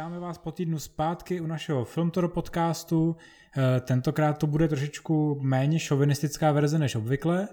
[0.00, 3.16] vítáme vás po týdnu zpátky u našeho Filmtoro podcastu.
[3.56, 7.48] Eh, tentokrát to bude trošičku méně šovinistická verze než obvykle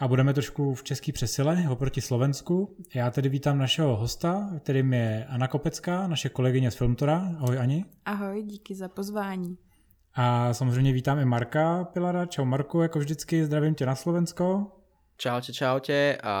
[0.00, 2.76] a budeme trošku v český přesile oproti Slovensku.
[2.94, 7.36] Já tedy vítám našeho hosta, kterým je Anna Kopecká, naše kolegyně z Filmtora.
[7.38, 7.84] Ahoj Ani.
[8.04, 9.58] Ahoj, díky za pozvání.
[10.14, 12.26] A samozřejmě vítám i Marka Pilara.
[12.26, 14.66] Čau Marku, jako vždycky zdravím tě na Slovensko.
[15.22, 16.34] Čaute, čaute a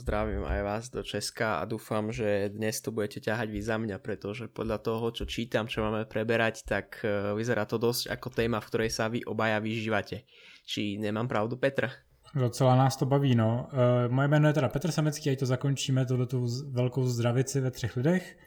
[0.00, 4.00] zdravím aj vás do Česka a dúfam, že dnes to budete ťahať vy za mňa,
[4.00, 8.64] pretože podľa toho, čo čítam, čo máme preberať, tak e, vyzerá to dosť ako téma,
[8.64, 10.24] v ktorej sa vy obaja vyžívate.
[10.64, 11.92] Či nemám pravdu, Petr?
[12.32, 13.68] Docela nás to baví, no.
[13.68, 17.96] E, moje jméno je teda Petr Samecký, a to zakončíme tu velkou zdravici ve třech
[17.96, 18.38] lidech.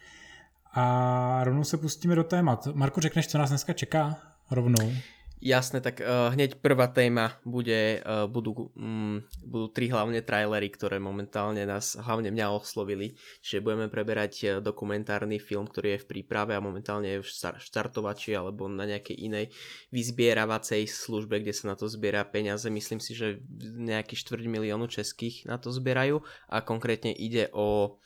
[0.74, 2.68] A rovnou se pustíme do témat.
[2.74, 4.18] Marku, řekneš, co nás dneska čeká?
[4.52, 4.98] Rovnou.
[5.44, 10.96] Jasné, tak uh, hneď prvá téma bude, uh, budú, um, budú tri hlavne trailery, ktoré
[10.98, 13.20] momentálne nás, hlavne mňa oslovili.
[13.44, 18.32] Čiže budeme preberať uh, dokumentárny film, ktorý je v príprave a momentálne je v štartovači
[18.32, 19.46] alebo na nejakej inej
[19.92, 22.66] vyzbieravacej službe, kde sa na to zbiera peniaze.
[22.72, 28.00] Myslím si, že nejaký štvrť miliónu českých na to zbierajú a konkrétne ide o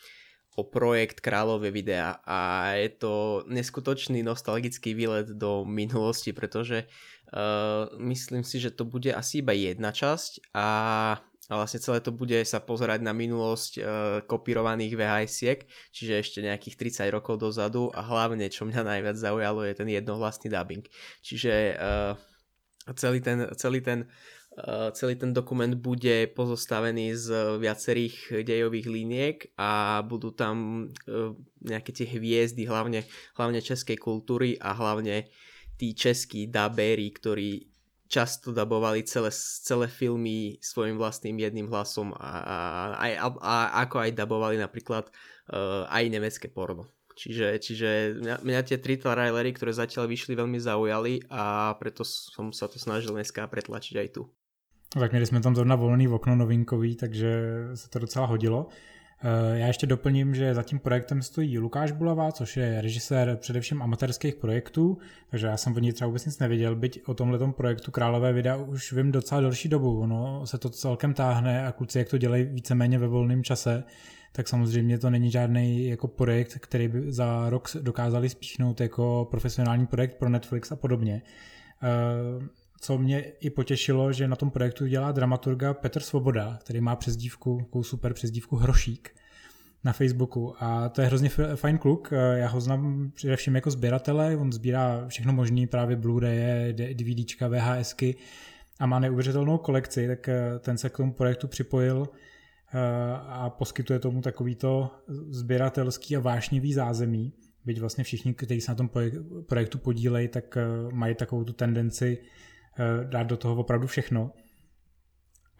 [0.59, 3.13] o projekt Kráľové videa a je to
[3.47, 6.85] neskutočný nostalgický výlet do minulosti, pretože
[7.29, 10.69] Uh, myslím si, že to bude asi iba jedna časť a,
[11.45, 13.85] a vlastne celé to bude sa pozerať na minulosť uh,
[14.25, 19.77] kopírovaných VHS-iek, čiže ešte nejakých 30 rokov dozadu a hlavne, čo mňa najviac zaujalo, je
[19.77, 20.81] ten jednohlasný dubbing.
[21.21, 22.17] Čiže uh,
[22.97, 24.09] celý ten, celý ten
[24.93, 27.27] celý ten dokument bude pozostavený z
[27.61, 31.31] viacerých dejových liniek a budú tam uh,
[31.63, 33.05] nejaké tie hviezdy, hlavne,
[33.39, 35.29] hlavne českej kultúry a hlavne
[35.79, 37.71] tí českí dabéri, ktorí
[38.09, 39.29] často dabovali celé,
[39.63, 42.57] celé filmy svojim vlastným jedným hlasom a, a,
[43.21, 46.89] a, a ako aj dabovali napríklad uh, aj nemecké porno.
[47.19, 52.55] Čiže, čiže mňa, mňa tie tri trailery, ktoré zatiaľ vyšli, veľmi zaujali a preto som
[52.55, 54.23] sa to snažil dneska pretlačiť aj tu.
[54.93, 58.67] Tak měli jsme tam zrovna volný okno novinkový, takže se to docela hodilo.
[59.23, 63.81] Eh, já ještě doplním, že za tím projektem stojí Lukáš Bulava, což je režisér především
[63.81, 64.97] amatérských projektů,
[65.29, 68.55] takže já jsem o ní třeba vůbec nic nevěděl, byť o tomhle projektu Králové videa
[68.55, 72.43] už vím docela delší dobu, ono se to celkem táhne a kluci, jak to dělají
[72.43, 73.83] víceméně ve volném čase,
[74.31, 79.87] tak samozřejmě to není žádný jako projekt, který by za rok dokázali spíchnout jako profesionální
[79.87, 81.21] projekt pro Netflix a podobně.
[82.81, 87.57] Co mě i potěšilo, že na tom projektu dělá dramaturga Petr Svoboda, který má přezdívku,
[87.59, 89.15] takovou super přezdívku Hrošík
[89.83, 90.55] na Facebooku.
[90.59, 95.33] A to je hrozně fajn kluk, já ho znám především jako sběratele, on sbírá všechno
[95.33, 98.15] možné, právě Blu-ray, DVDčka, VHSky
[98.79, 102.79] a má neuvěřitelnou kolekci, tak eh, ten se k tomu projektu připojil eh,
[103.17, 104.91] a poskytuje tomu takovýto
[105.29, 107.33] sběratelský a vášnivý zázemí.
[107.65, 108.89] Byť vlastně všichni, kteří se na tom
[109.47, 112.17] projektu podílejí, tak eh, mají takovou tu tendenci
[113.03, 114.31] dát do toho opravdu všechno.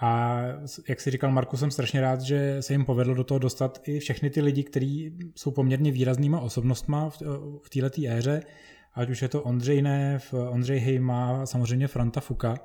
[0.02, 0.42] A
[0.90, 4.00] jak si říkal Marku, jsem strašně rád, že se jim povedlo do toho dostat i
[4.00, 7.22] všechny ty lidi, kteří jsou poměrně výraznýma osobnostma v,
[7.64, 8.44] v této éře,
[8.94, 12.56] ať už je to Ondřej Nev, Ondřej Hejma, samozřejmě Franta Fuka,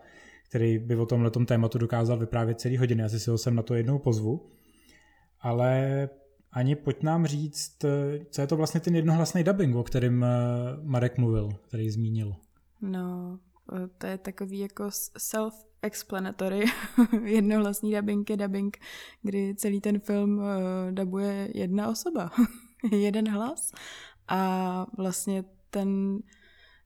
[0.49, 3.75] který by o tomhle tématu dokázal vyprávět celý hodiny, asi si ho sem na to
[3.75, 4.51] jednou pozvu.
[5.41, 6.09] Ale
[6.53, 7.85] ani pojď nám říct,
[8.31, 10.29] co je to vlastně ten jednohlasný dubbing, o kterém eh,
[10.83, 12.35] Marek mluvil, který zmínil.
[12.81, 13.54] No, Eh,
[13.99, 14.85] to je takový jako
[15.19, 16.65] self-explanatory,
[17.25, 18.77] jednohlasný dubbing je dubbing,
[19.23, 20.45] kdy celý ten film uh,
[20.91, 22.31] dabuje jedna osoba,
[22.93, 23.73] jeden hlas
[24.29, 26.19] a vlastně ten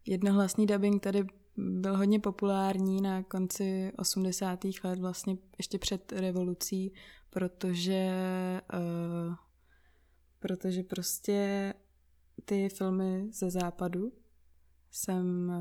[0.06, 4.60] jednohlasný dubbing tady byl hodně populární na konci 80.
[4.84, 6.92] let, vlastně ještě před revolucí,
[7.30, 8.10] protože
[8.74, 9.34] uh,
[10.38, 11.74] protože prostě
[12.44, 14.12] ty filmy ze západu
[14.90, 15.52] jsem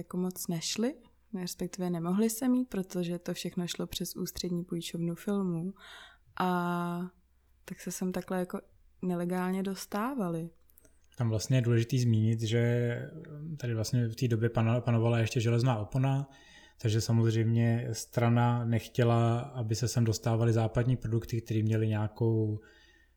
[0.00, 0.94] jako moc nešly,
[1.40, 5.74] respektive nemohli se mít, protože to všechno šlo přes ústřední půjčovnu filmů
[6.40, 7.00] a
[7.64, 8.60] tak se sem takhle jako
[9.02, 10.50] nelegálně dostávali.
[11.16, 12.94] Tam vlastně je důležité zmínit, že
[13.56, 14.48] tady vlastně v té době
[14.80, 16.28] panovala ještě železná opona,
[16.82, 22.60] takže samozřejmě strana nechtěla, aby se sem dostávaly západní produkty, které měly nějakou,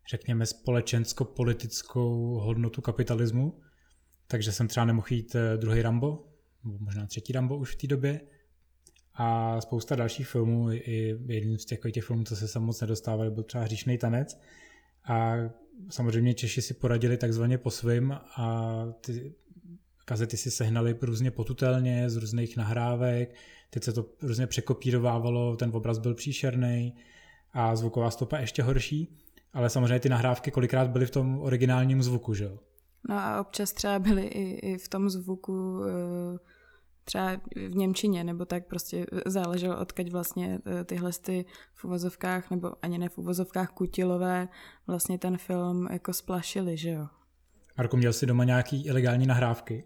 [0.09, 3.59] řekněme, společensko-politickou hodnotu kapitalismu.
[4.27, 6.32] Takže jsem třeba nemohl jít eh, druhý Rambo,
[6.63, 8.21] možná třetí Rambo už v té době.
[9.13, 13.43] A spousta dalších filmů, i jeden z těch, těch filmů, co se moc nedostávali, byl
[13.43, 14.39] třeba Hříšný tanec.
[15.05, 15.35] A
[15.89, 19.33] samozřejmě Češi si poradili takzvaně po svým a ty
[20.05, 23.35] kazety si sehnali různě potutelně z různých nahrávek,
[23.69, 26.95] teď se to různě překopírovávalo, ten obraz byl příšerný
[27.53, 29.17] a zvuková stopa ještě horší,
[29.53, 32.59] ale samozřejmě ty nahrávky kolikrát byly v tom originálním zvuku, že jo?
[33.09, 36.37] No a občas třeba byly i, i v tom zvuku eh,
[37.03, 42.71] třeba v Němčině, nebo tak prostě záleželo, odkaď vlastně eh, tyhle ty v uvozovkách, nebo
[42.81, 44.47] ani ne v uvozovkách kutilové,
[44.87, 47.07] vlastně ten film jako splašili, že jo.
[47.77, 49.83] Marko, měl jsi doma nějaký ilegální nahrávky?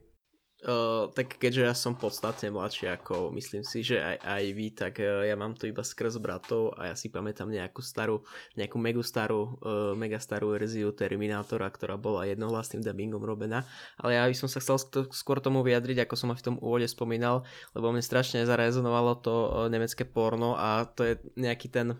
[1.13, 5.21] Tak keďže ja som podstatne mladší ako myslím si, že aj, aj vy, tak uh,
[5.21, 8.25] ja mám to iba skrz bratov a ja si pamätám nejakú starú,
[8.57, 13.69] nejakú mega starú, uh, mega starú verziu Terminátora, ktorá bola jednohlasným dubbingom robená.
[14.01, 14.81] Ale ja by som sa chcel
[15.13, 17.45] skôr tomu vyjadriť, ako som aj v tom úvode spomínal,
[17.77, 21.93] lebo mne strašne zarezonovalo to uh, nemecké porno a to je nejaký ten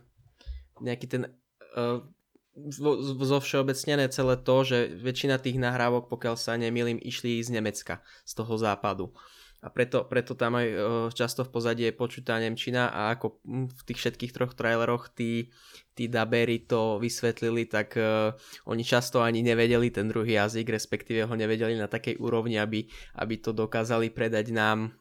[0.81, 1.29] nejaký ten
[1.77, 2.01] uh,
[3.21, 8.31] zo všeobecnené celé to, že väčšina tých nahrávok, pokiaľ sa nemýlim, išli z Nemecka, z
[8.33, 9.13] toho západu.
[9.57, 10.67] A preto, preto tam aj
[11.17, 15.49] často v pozadí je počutá Nemčina a ako v tých všetkých troch traileroch tí,
[15.97, 18.37] tí dabery to vysvetlili, tak uh,
[18.69, 22.85] oni často ani nevedeli ten druhý jazyk, respektíve ho nevedeli na takej úrovni, aby,
[23.17, 24.93] aby to dokázali predať nám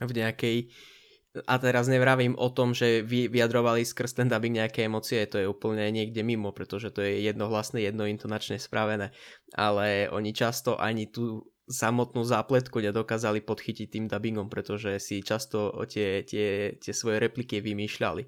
[0.00, 0.99] v nejakej uh,
[1.30, 5.46] a teraz nevravím o tom, že vy vyjadrovali skrz ten dubbing nejaké emócie, to je
[5.46, 9.14] úplne niekde mimo, pretože to je jednohlasné, jednointonačne spravené,
[9.54, 16.26] ale oni často ani tú samotnú zápletku nedokázali podchytiť tým dubbingom, pretože si často tie,
[16.26, 18.26] tie, tie svoje repliky vymýšľali.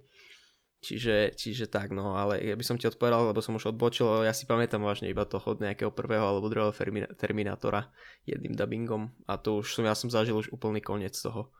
[0.82, 4.34] Čiže, čiže tak, no, ale ja by som ti odpovedal, lebo som už odbočil, ja
[4.34, 6.74] si pamätám vážne iba toho nejakého prvého alebo druhého
[7.14, 7.90] Terminátora
[8.26, 11.54] jedným dubbingom a to už som, ja som zažil už úplný koniec toho.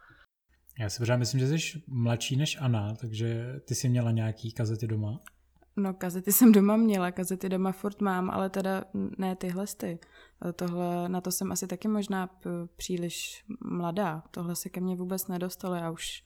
[0.79, 4.87] Já si pořád myslím, že jsi mladší než Anna, takže ty jsi měla nějaký kazety
[4.87, 5.21] doma?
[5.77, 8.85] No kazety jsem doma měla, kazety doma furt mám, ale teda
[9.19, 9.99] ne tyhle ty.
[10.57, 12.31] Tohle, na to jsem asi taky možná
[12.77, 14.23] příliš mladá.
[14.31, 16.25] Tohle se ke mně vůbec nedostalo, já už,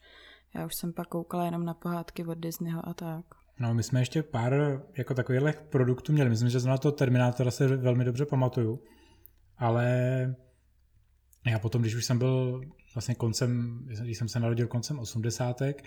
[0.55, 3.25] já už jsem pak koukala jenom na pohádky od Disneyho a tak.
[3.59, 6.29] No, my jsme ještě pár jako takových produktů měli.
[6.29, 8.83] Myslím, že na to Terminátora se velmi dobře pamatuju.
[9.57, 9.85] Ale
[11.45, 12.61] já potom, když už jsem byl
[12.97, 15.83] vlastně koncem, když jsem se narodil koncem osmdesátek,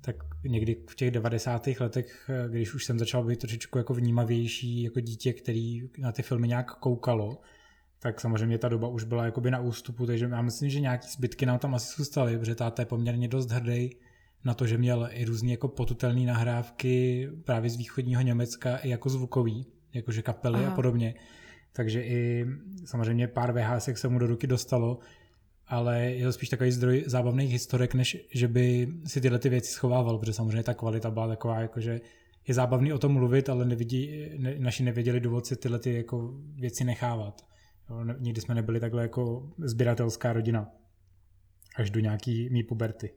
[0.00, 1.66] tak někdy v těch 90.
[1.80, 6.48] letech, když už jsem začal být trošičku jako vnímavější jako dítě, který na ty filmy
[6.48, 7.40] nějak koukalo,
[7.98, 11.46] tak samozřejmě ta doba už byla jakoby na ústupu, takže já myslím, že nějaký zbytky
[11.46, 13.90] nám tam asi zůstaly, protože táta je poměrně dost hrdý
[14.44, 19.08] na to, že měl i různé jako potutelné nahrávky právě z východního Německa i jako
[19.08, 20.72] zvukový, jakože kapely Aha.
[20.72, 21.14] a podobně.
[21.72, 22.46] Takže i
[22.84, 24.98] samozřejmě pár VHS se mu do ruky dostalo,
[25.66, 29.72] ale je to spíš takový zdroj zábavných historek, než že by si tyhle ty věci
[29.72, 32.00] schovával, protože samozřejmě ta kvalita byla taková, jakože
[32.48, 36.34] je zábavný o tom mluvit, ale nevidí, ne, naši nevěděli důvod si tyhle ty jako
[36.54, 37.46] věci nechávat.
[37.90, 40.70] Jo, nikdy jsme nebyli takhle jako sběratelská rodina.
[41.76, 43.10] Až do nějaký mý puberty.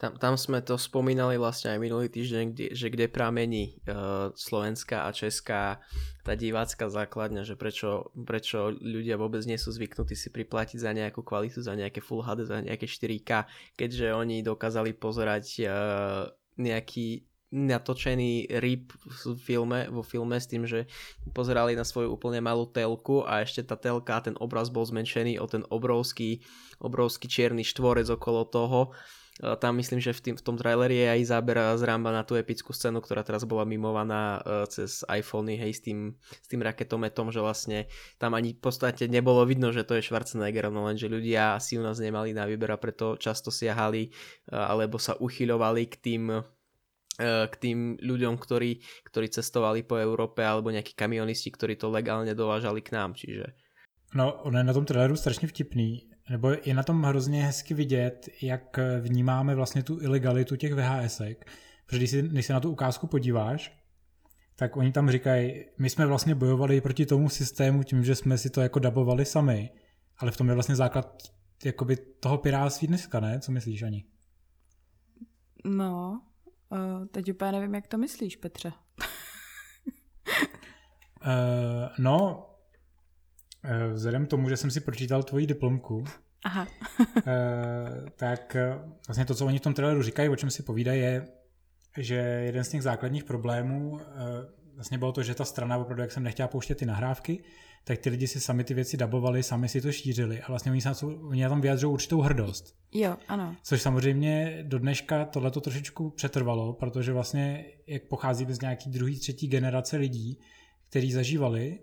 [0.00, 5.04] Tam, tam sme to spomínali vlastne aj minulý týždeň, kde, že kde pramení uh, slovenská
[5.04, 5.84] a česká
[6.24, 11.20] tá divácka základňa, že prečo, prečo ľudia vôbec nie sú zvyknutí si priplatiť za nejakú
[11.20, 13.44] kvalitu, za nejaké Full HD, za nejaké 4K,
[13.76, 20.86] keďže oni dokázali pozerať uh, nejaký natočený rip v filme, vo filme s tým, že
[21.34, 25.50] pozerali na svoju úplne malú telku a ešte tá telka, ten obraz bol zmenšený o
[25.50, 26.40] ten obrovský,
[26.78, 28.80] obrovský čierny štvorec okolo toho
[29.40, 32.36] tam myslím, že v, tým, v tom traileri je aj záber z Ramba na tú
[32.36, 37.32] epickú scénu, ktorá teraz bola mimovaná e, cez iPhony, hej, s tým, s tým raketometom,
[37.32, 37.88] že vlastne
[38.20, 41.82] tam ani v podstate nebolo vidno, že to je Schwarzenegger, no lenže ľudia asi u
[41.82, 44.10] nás nemali na výber a preto často siahali e,
[44.52, 46.40] alebo sa uchyľovali k tým e,
[47.20, 52.80] k tým ľuďom, ktorí, ktorí cestovali po Európe alebo nejakí kamionisti, ktorí to legálne dovážali
[52.80, 53.56] k nám, čiže...
[54.16, 58.28] No, ono je na tom traileru strašně vtipný, nebo je na tom hrozně hezky vidět,
[58.42, 61.50] jak vnímáme vlastně tu ilegalitu těch VHSek.
[61.86, 63.80] Protože když, si, když se na tu ukázku podíváš,
[64.56, 68.50] tak oni tam říkají, my jsme vlastně bojovali proti tomu systému tím, že jsme si
[68.50, 69.70] to jako dabovali sami,
[70.18, 71.22] ale v tom je vlastně základ
[71.64, 73.40] jakoby toho pirátství dneska, ne?
[73.40, 74.04] Co myslíš, Ani?
[75.64, 76.22] No,
[76.68, 78.72] uh, teď úplně nevím, jak to myslíš, Petře.
[81.26, 82.49] uh, no,
[83.64, 86.04] Eh, vzhledem tomu, že jsem si pročítal tvoji diplomku,
[86.44, 86.68] Aha.
[87.26, 91.00] Eh, tak eh, vlastně to, co oni v tom traileru říkají, o čem si povídají,
[91.00, 91.28] je,
[91.98, 94.00] že jeden z těch základních problémů
[94.74, 97.44] vlastně bylo to, že ta strana opravdu, jak jsem nechtěla pouštět ty nahrávky,
[97.84, 100.80] tak ty lidi si sami ty věci dabovali, sami si to šířili a vlastně oni,
[100.80, 102.74] se, oni tam vyjadřují určitou hrdost.
[102.92, 103.56] Jo, ano.
[103.62, 109.18] Což samozřejmě do dneška tohle to trošičku přetrvalo, protože vlastně jak pochází z nějaký druhý,
[109.18, 110.38] třetí generace lidí,
[110.88, 111.78] kteří zažívali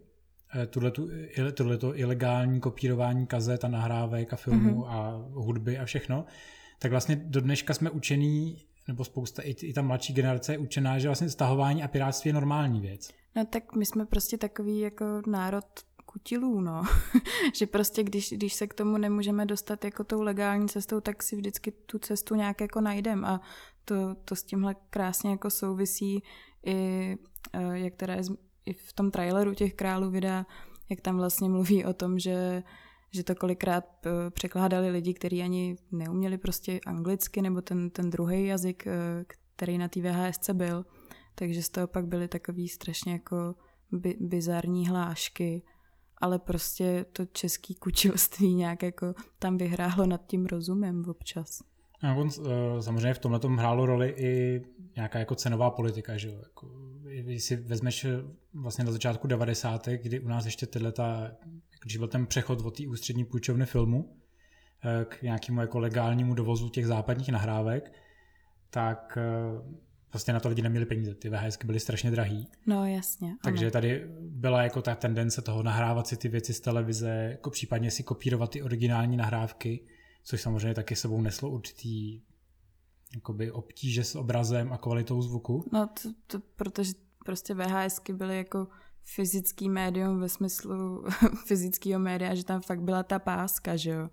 [1.54, 4.88] tohleto ilegální kopírování kazet a nahrávek a filmů mm-hmm.
[4.88, 6.26] a hudby a všechno,
[6.80, 11.00] tak vlastně do dneška jsme učení, nebo spousta, i, i ta mladší generace je učená,
[11.00, 13.10] že vlastně stahování a pirátství je normální věc.
[13.36, 15.66] No tak my jsme prostě takový jako národ
[16.06, 16.84] kutilů, no.
[17.54, 21.36] že prostě když, když se k tomu nemůžeme dostat jako tou legální cestou, tak si
[21.36, 23.42] vždycky tu cestu nějak jako najdem a
[23.86, 26.24] to, to s tímhle krásně jako souvisí
[26.66, 27.18] i,
[27.54, 28.24] eh, jak teda je
[28.68, 30.46] i v tom traileru těch králů videa,
[30.90, 32.64] jak tam vlastně mluví o tom, že
[33.12, 38.46] že to kolikrát eh, překládali lidi, kteří ani neuměli prostě anglicky nebo ten, ten druhý
[38.46, 40.86] jazyk, eh, který na té VHSC byl.
[41.36, 43.56] Takže z toho pak byly takový strašně jako
[43.92, 45.64] by, bizarní hlášky,
[46.18, 51.62] ale prostě to český kučilství nějak jako tam vyhrálo nad tím rozumem občas.
[52.04, 54.62] A on, eh, samozřejmě v tomhle tom hrálo roli i
[54.96, 56.40] nějaká jako cenová politika, že jo.
[56.44, 56.68] Jako,
[57.10, 58.06] když si vezmeš
[58.54, 59.88] vlastně na začátku 90.
[59.88, 61.32] kdy u nás ještě tyhle ta
[61.84, 64.18] když byl ten přechod od té ústřední půjčovny filmu
[64.84, 67.94] eh, k nějakému jako legálnímu dovozu těch západních nahrávek,
[68.70, 69.78] tak eh,
[70.14, 71.16] vlastně na to lidi neměli peníze.
[71.16, 72.48] Ty VHSky byly strašně drahý.
[72.66, 73.36] No jasně.
[73.44, 73.72] Takže ano.
[73.72, 78.04] tady byla jako ta tendence toho nahrávat si ty věci z televize, jako případně si
[78.04, 79.80] kopírovat ty originální nahrávky,
[80.24, 82.22] což samozřejmě taky sebou neslo určitý
[83.16, 85.66] jakoby obtíže s obrazem a kvalitou zvuku.
[85.74, 86.94] No to, to protože
[87.26, 88.68] prostě VHSky byly jako
[89.04, 91.04] fyzický médium ve smyslu
[91.46, 94.10] fyzického média, že tam fakt byla ta páska, že jo.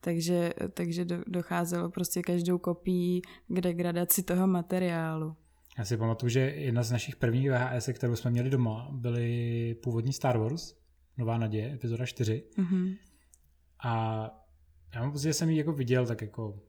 [0.00, 5.36] Takže, takže do, docházelo prostě každou kopií k degradaci toho materiálu.
[5.78, 10.12] Já si pamatuju, že jedna z našich prvních VHS, kterou jsme měli doma, byly původní
[10.12, 10.74] Star Wars,
[11.18, 12.44] Nová naděje, epizoda 4.
[12.58, 12.96] Mm-hmm.
[13.84, 14.24] A
[14.94, 16.60] já mám pocit, že jsem ji jako viděl tak jako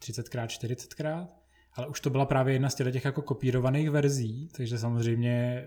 [0.00, 1.28] 30krát, 40krát,
[1.74, 5.64] ale už to byla právě jedna z těch jako kopírovaných verzí, takže samozřejmě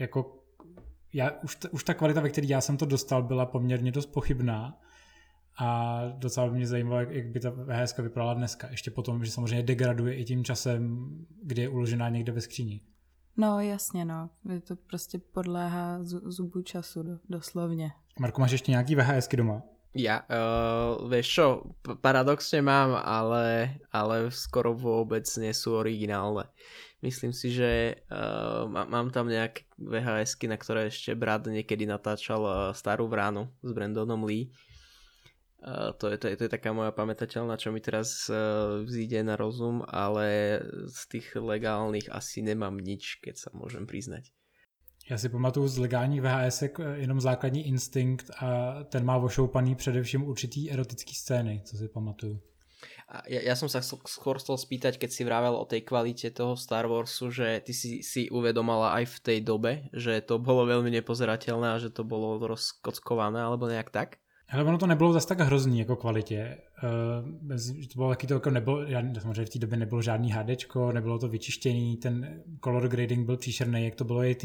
[0.00, 0.44] jako
[1.12, 4.06] já, už, ta, už ta kvalita, ve které já jsem to dostal, byla poměrně dost
[4.06, 4.80] pochybná
[5.58, 8.70] a docela by mě zajímalo, jak, jak by ta VHS vypadala dneska.
[8.70, 11.08] Ještě potom, že samozřejmě degraduje i tím časem,
[11.42, 12.80] kdy je uložená někde ve skříni.
[13.36, 14.30] No jasně, no.
[14.64, 17.90] To prostě podléhá zubu času, do, doslovně.
[18.18, 19.62] Marku, máš ještě nějaký VHSky doma?
[19.94, 21.46] Ja, uh, vieš čo,
[22.02, 26.50] paradoxne mám, ale, ale skoro vôbec nie sú originálne.
[26.98, 32.56] Myslím si, že uh, mám tam nejaké vhs na ktoré ešte brat niekedy natáčal uh,
[32.74, 34.50] Starú vránu s Brandonom Lee.
[35.62, 39.22] Uh, to, je, to, je, to je taká moja pamätateľná, čo mi teraz uh, vzíde
[39.22, 40.58] na rozum, ale
[40.90, 44.34] z tých legálnych asi nemám nič, keď sa môžem priznať.
[45.10, 46.62] Já si pamatuju z legálních VHS
[46.94, 52.40] jenom základní instinkt a ten má vošoupaný především určitý erotický scény, co si pamatuju.
[53.28, 56.88] ja, ja som sa skôr chcel spýtať, keď si vravel o tej kvalite toho Star
[56.88, 61.76] Warsu, že ty si si uvedomala aj v tej dobe, že to bolo veľmi nepozerateľné
[61.76, 64.18] a že to bolo rozkockované alebo nejak tak?
[64.48, 66.58] Ale ono to nebylo zase tak hrozný jako kvalitě.
[66.82, 67.56] Uh,
[67.92, 68.86] to bylo taky to jako nebylo,
[69.18, 70.48] samozřejmě v té době nebylo žádný HD,
[70.92, 74.44] nebylo to vyčištěný, ten color grading byl příšerný, jak to bylo AT.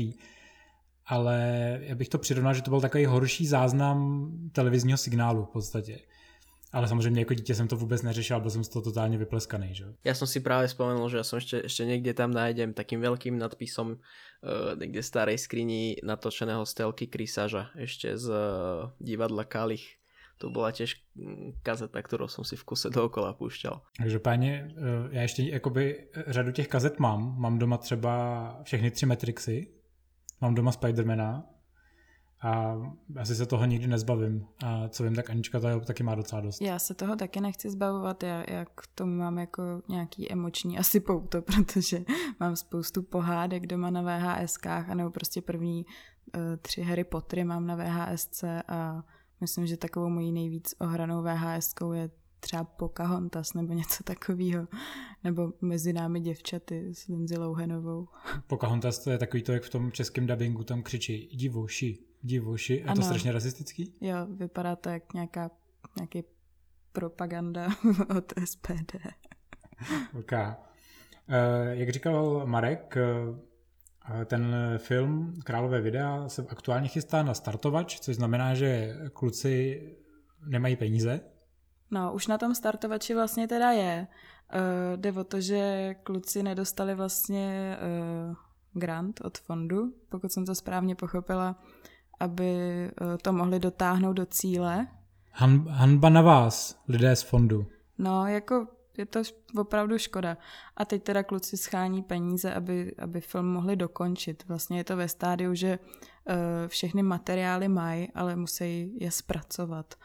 [1.10, 1.38] Ale
[1.82, 6.00] já bych to přirovnal, že to byl takový horší záznam televizního signálu v podstatě.
[6.72, 9.76] Ale samozřejmě jako dítě jsem to vůbec neřešil, byl jsem z toho totálně vypleskaný.
[9.76, 9.86] Že?
[10.04, 13.40] Já jsem si právě vzpomenul, že já jsem ještě, ještě někde tam najdem takým velkým
[13.40, 13.98] nadpisom uh,
[14.80, 18.36] někde starej skrini natočeného stelky Krysaža ještě z uh,
[19.00, 19.96] divadla Kalich.
[20.38, 23.82] To byla těž mm, kazeta, kterou jsem si v kuse dookola púšťal.
[23.98, 27.36] Takže páně, uh, já ještě jakoby řadu těch kazet mám.
[27.38, 29.79] Mám doma třeba všechny tři Matrixy.
[30.42, 31.44] Mám doma Spidermana,
[32.42, 32.76] a
[33.20, 34.48] asi se toho nikdy nezbavím.
[34.66, 36.62] A co vím, tak Anička toho taky má docela dost.
[36.62, 41.00] Já se toho taky nechci zbavovat, já, já k tomu mám jako nějaký emoční asi
[41.00, 42.04] pouto, protože
[42.40, 45.86] mám spoustu pohádek doma na VHSkách, anebo prostě první
[46.36, 49.04] uh, tři Harry Pottery mám na VHSC a
[49.42, 54.68] myslím, že takovou mojí nejvíc ohranou VHSkou je třeba Pocahontas nebo něco takového,
[55.24, 58.08] nebo mezi námi děvčaty s Lindsay Lohanovou.
[58.48, 62.84] Pocahontas to je takový to, jak v tom českém dubbingu tam křičí divoši, divoši.
[62.88, 63.94] Je to strašně rasistický?
[64.02, 65.52] Jo, vypadá to jak nějaká
[65.98, 66.24] nějaký
[66.92, 67.68] propaganda
[68.18, 68.96] od SPD.
[70.20, 70.32] ok.
[70.32, 71.36] Uh,
[71.72, 72.98] jak říkal Marek,
[73.30, 73.38] uh,
[74.26, 79.82] ten film Králové videa se aktuálně chystá na startovač, což znamená, že kluci
[80.46, 81.22] nemají peníze.
[81.92, 84.08] No, už na tom startovači vlastně teda je.
[84.54, 87.78] Uh, jde o to, že kluci nedostali vlastně
[88.30, 88.36] uh,
[88.74, 91.56] grant od fondu, pokud jsem to správně pochopila,
[92.20, 92.52] aby
[92.86, 94.88] eh, to mohli dotáhnout do cíle.
[95.32, 97.66] Han, hanba na vás, lidé z fondu.
[97.98, 98.68] No, jako
[98.98, 99.22] je to
[99.58, 100.38] opravdu škoda.
[100.78, 104.44] A teď teda kluci schání peníze, aby, aby film mohli dokončit.
[104.48, 106.36] Vlastně je to ve stádiu, že uh,
[106.68, 109.96] všechny materiály mají, ale musí je zpracovat.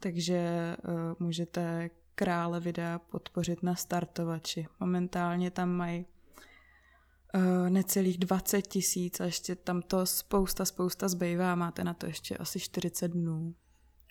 [0.00, 4.66] Takže uh, můžete krále videa podpořit na startovači.
[4.80, 6.04] Momentálně tam mají
[7.34, 11.54] uh, necelých 20 tisíc a ještě tam to spousta, spousta zbývá.
[11.54, 13.54] Máte na to ještě asi 40 dnů.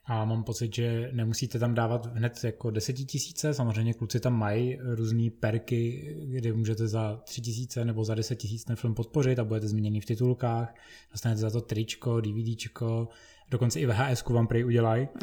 [0.10, 5.30] A mám pocit, že nemusíte tam dávat hned jako desetitisíce, samozřejmě kluci tam mají různé
[5.40, 9.68] perky, kde můžete za tři tisíce nebo za deset tisíc ten film podpořit a budete
[9.68, 10.76] změněný v titulkách,
[11.12, 13.08] dostanete za to tričko, DVDčko,
[13.50, 15.08] dokonce i VHS vám prej udělají.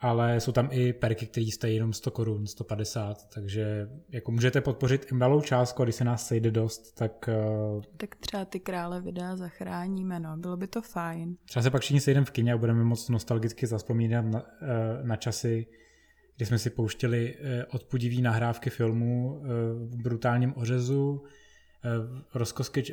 [0.00, 5.06] ale jsou tam i perky, které stojí jenom 100 korun, 150, takže jako můžete podpořit
[5.12, 7.30] i malou částku, když se nás sejde dost, tak...
[7.76, 11.36] Uh, tak třeba ty krále videa zachráníme, no, bylo by to fajn.
[11.44, 15.16] Třeba se pak všichni sejdeme v kině a budeme moc nostalgicky zaspomínat na, uh, na
[15.16, 15.66] časy,
[16.36, 17.44] kdy jsme si pouštěli uh,
[17.74, 19.42] odpudivý nahrávky filmů
[19.74, 21.24] v brutálním ořezu,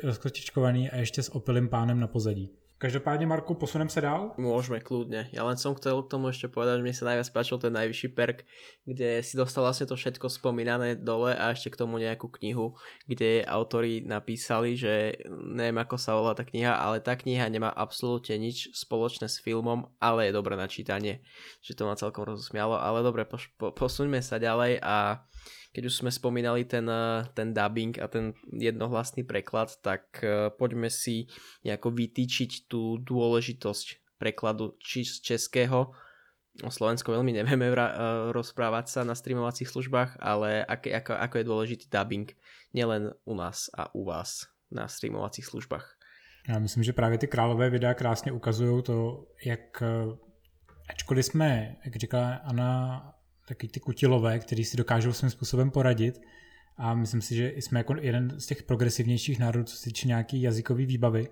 [0.02, 2.50] rozkostičkovaný a ještě s opilým pánem na pozadí.
[2.76, 4.36] Každopádne, Marku, posunem sa dál?
[4.36, 5.32] Môžeme, kľudne.
[5.32, 8.08] Ja len som chcel k tomu ešte povedať, že mi sa najviac páčil ten najvyšší
[8.12, 8.44] perk,
[8.84, 12.76] kde si dostal vlastne to všetko spomínané dole a ešte k tomu nejakú knihu,
[13.08, 15.16] kde autori napísali, že
[15.56, 19.88] neviem ako sa volá tá kniha, ale tá kniha nemá absolútne nič spoločné s filmom,
[19.96, 21.24] ale je dobré na čítanie.
[21.64, 25.24] Že to ma celkom rozosmialo, ale dobre, po, po, posuňme sa ďalej a
[25.76, 30.88] keď už sme spomínali ten, eh, ten dubbing a ten jednohlasný preklad, tak eh, poďme
[30.88, 31.28] si
[31.68, 35.92] nejako vytýčiť tú dôležitosť prekladu či z českého.
[36.64, 37.76] O Slovensku veľmi nevieme eh,
[38.32, 42.32] rozprávať sa na streamovacích službách, ale ak, ako, ako je dôležitý dubbing
[42.72, 45.92] nielen u nás a u vás na streamovacích službách.
[46.48, 49.82] Já myslím, že právě ty králové videa krásně ukazují to, jak
[50.88, 53.02] ačkoliv jsme, jak říkala Anna,
[53.48, 56.20] taky ty kutilové, kteří si dokážou svým způsobem poradit.
[56.76, 60.42] A myslím si, že jsme jako jeden z těch progresivnějších národů, co se týče nějaký
[60.42, 61.28] jazykový výbavy,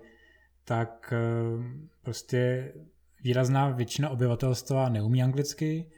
[0.65, 1.19] tak eh,
[2.01, 2.71] prostě
[3.23, 5.91] výrazná většina obyvatelstva neumí anglicky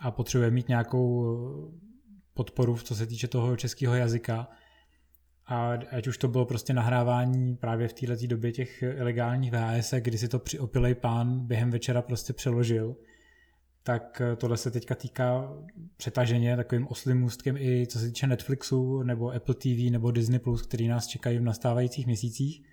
[0.00, 1.84] a potřebuje mít nějakou eh,
[2.34, 4.48] podporu, co se týče toho českého jazyka.
[5.46, 10.18] A ať už to bylo prostě nahrávání právě v této době těch ilegálních VHS, kdy
[10.18, 12.96] si to přiopilej pán během večera prostě přeložil,
[13.86, 15.52] tak eh, tohle se teďka týká
[15.96, 20.62] přetaženě takovým oslým můstkem i co se týče Netflixu nebo Apple TV nebo Disney+, Plus,
[20.62, 22.66] který nás čekají v nastávajících měsících.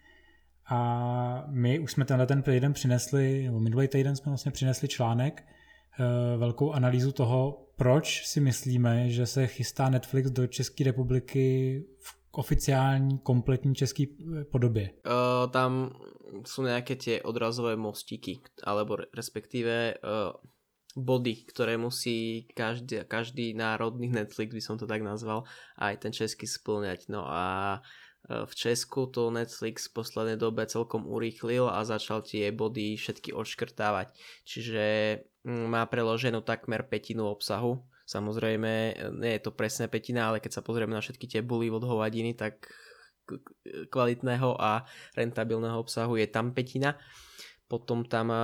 [0.70, 5.44] A my už jsme tenhle ten týden přinesli, nebo minulý týden jsme vlastně přinesli článek,
[5.44, 12.22] eh, velkou analýzu toho, proč si myslíme, že se chystá Netflix do České republiky v
[12.32, 14.90] oficiální, kompletní české eh, podobě.
[15.06, 15.92] Uh, tam
[16.46, 20.52] jsou nějaké tie odrazové mostíky, alebo respektíve uh,
[20.96, 25.48] body, ktoré musí každý, každý národný Netflix, by som to tak nazval,
[25.80, 27.08] aj ten český splňať.
[27.08, 27.80] No a
[28.28, 33.32] e, v Česku to Netflix v poslednej dobe celkom urýchlil a začal tie body všetky
[33.32, 34.12] odškrtávať.
[34.44, 34.84] Čiže
[35.48, 37.84] mm, má preloženú takmer petinu obsahu.
[38.04, 38.72] Samozrejme,
[39.24, 42.36] nie je to presné petina, ale keď sa pozrieme na všetky tie buly od hovadiny,
[42.36, 42.68] tak
[43.88, 44.84] kvalitného a
[45.16, 47.00] rentabilného obsahu je tam petina.
[47.72, 48.44] Potom tam e,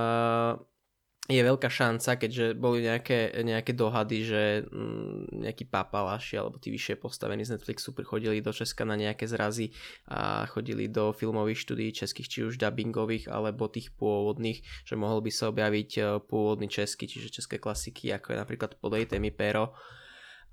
[1.28, 6.96] je veľká šanca, keďže boli nejaké, nejaké dohady, že mm, nejakí papalaši alebo tí vyššie
[6.96, 9.76] postavení z Netflixu prichodili do Česka na nejaké zrazy
[10.08, 15.28] a chodili do filmových štúdií českých, či už dubbingových alebo tých pôvodných, že mohol by
[15.28, 19.76] sa objaviť e, pôvodný český, čiže české klasiky, ako je napríklad Podejte mi pero.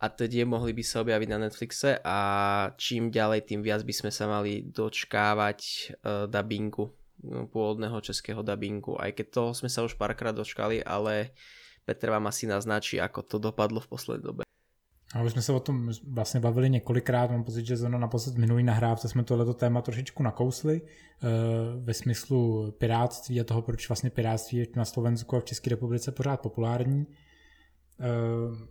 [0.04, 2.20] A tedy mohli by sa objaviť na Netflixe a
[2.76, 5.60] čím ďalej, tým viac by sme sa mali dočkávať
[6.04, 6.92] uh, dubbingu
[7.24, 11.32] pôvodného českého dubbingu, aj keď toho sme sa už párkrát dočkali, ale
[11.86, 14.46] Petr vám asi naznačí, ako to dopadlo v poslední době.
[15.14, 18.64] A už jsme se o tom vlastně bavili několikrát, mám pocit, že zrovna naposled minulý
[18.64, 21.28] nahrávce jsme tohleto téma trošičku nakousli eh,
[21.80, 26.12] ve smyslu pirátství a toho, proč vlastně pirátství je na Slovensku a v České republice
[26.12, 27.08] pořád populární.
[28.00, 28.68] Eh,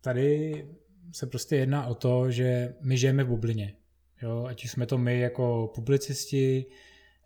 [0.00, 0.64] tady
[1.12, 3.74] se prostě jedná o to, že my žijeme v bublině.
[4.22, 4.46] Jo?
[4.48, 6.66] Ať jsme to my jako publicisti,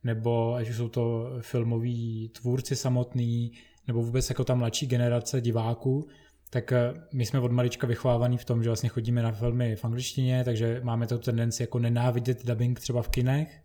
[0.05, 3.53] nebo ať už jsou to filmoví tvůrci samotný,
[3.87, 6.09] nebo vůbec jako ta mladší generace diváků,
[6.51, 9.85] tak eh, my jsme od malička vychovávaný v tom, že vlastně chodíme na filmy v
[9.85, 13.61] angličtině, takže máme tu tendenci jako nenávidět dubbing třeba v kinech.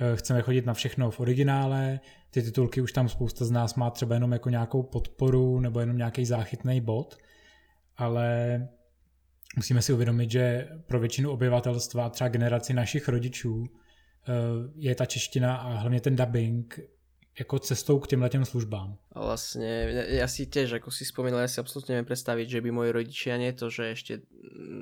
[0.00, 2.00] Eh, chceme chodit na všechno v originále,
[2.30, 5.96] ty titulky už tam spousta z nás má třeba jenom jako nějakou podporu nebo jenom
[5.96, 7.16] nějaký záchytný bod,
[7.96, 8.68] ale
[9.56, 13.64] musíme si uvědomit, že pro většinu obyvatelstva, třeba generaci našich rodičů,
[14.74, 16.80] je ta čeština a hlavně ten dubbing
[17.38, 18.96] jako cestou k těmhle těm službám.
[19.12, 22.70] A vlastně já si těž, jako si vzpomínal, já si absolutně nevím představit, že by
[22.70, 24.20] moji rodičia nie to, že ještě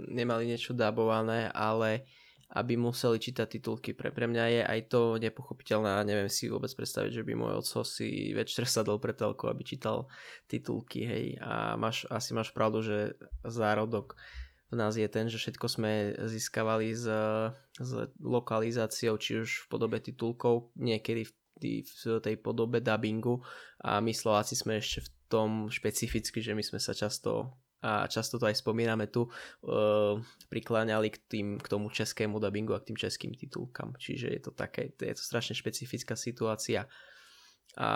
[0.08, 2.00] nemali něco dabované, ale
[2.48, 3.92] aby museli čítať titulky.
[3.92, 7.60] Pre, pre mňa je aj to nepochopiteľné a neviem si vôbec predstaviť, že by môj
[7.60, 10.08] otco si večer sadol pre telku, aby čítal
[10.48, 11.36] titulky, hej.
[11.44, 14.16] A máš, asi máš pravdu, že zárodok
[14.68, 15.92] v nás je ten, že všetko sme
[16.28, 17.08] získavali s,
[17.80, 21.32] s lokalizáciou, či už v podobe titulkov, niekedy v,
[21.82, 23.40] v tej podobe dubbingu
[23.80, 28.42] a my Slováci sme ešte v tom špecificky, že my sme sa často a často
[28.42, 30.18] to aj spomíname tu, uh,
[30.50, 33.94] prikláňali k, tým, k tomu českému dubbingu a k tým českým titulkám.
[33.94, 36.90] Čiže je to také, je to strašne špecifická situácia
[37.78, 37.90] a,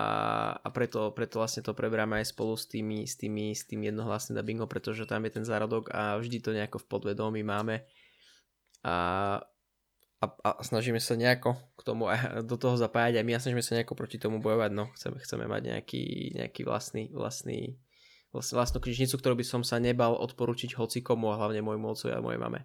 [0.62, 4.38] a preto, preto vlastne to preberáme aj spolu s, tými, s, tými, s tým jednohlasným
[4.38, 7.82] dubbingom, pretože tam je ten zárodok a vždy to nejako v podvedomí máme
[8.86, 8.96] a,
[10.22, 12.06] a, a snažíme sa nejako k tomu
[12.50, 15.44] do toho zapájať a my a snažíme sa nejako proti tomu bojovať, no chceme, chceme
[15.50, 16.04] mať nejaký,
[16.38, 17.82] nejaký vlastný, vlastný
[18.32, 22.38] vlastnú knižnicu, ktorú by som sa nebal odporučiť hocikomu a hlavně môjmu otcovi a mojej
[22.38, 22.64] mame.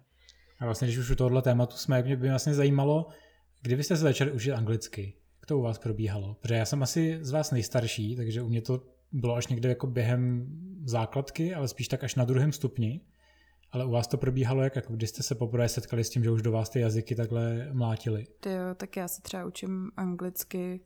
[0.60, 3.08] A vlastně, když už u tohohle tématu jsme, mě by vlastně zajímalo,
[3.62, 5.14] kdy byste se začali učit anglicky?
[5.48, 6.36] To u vás probíhalo?
[6.40, 8.82] Protože já jsem asi z vás nejstarší, takže u mě to
[9.12, 10.46] bylo až někde jako během
[10.84, 13.00] základky, ale spíš tak až na druhém stupni.
[13.70, 16.30] Ale u vás to probíhalo jak, jako když jste se poprvé setkali s tím, že
[16.30, 18.26] už do vás ty jazyky takhle mlátily?
[18.40, 20.80] Ty jo, tak já se třeba učím anglicky,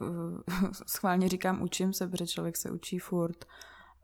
[0.86, 3.44] schválně říkám učím se, protože člověk se učí furt.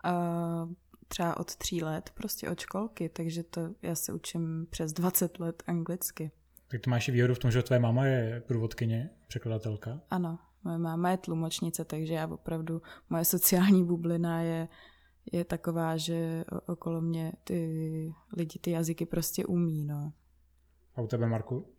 [0.05, 0.69] A
[1.09, 5.63] třeba od tří let, prostě od školky, takže to já se učím přes 20 let
[5.67, 6.31] anglicky.
[6.71, 10.01] Tak to máš i výhodu v tom, že tvoje máma je průvodkyně, překladatelka.
[10.11, 14.69] Ano, moje máma je tlumočnice, takže já opravdu, moje sociální bublina je,
[15.33, 17.61] je taková, že okolo mě ty
[18.37, 20.13] lidi ty jazyky prostě umí, no.
[20.95, 21.75] A u tebe, Marku?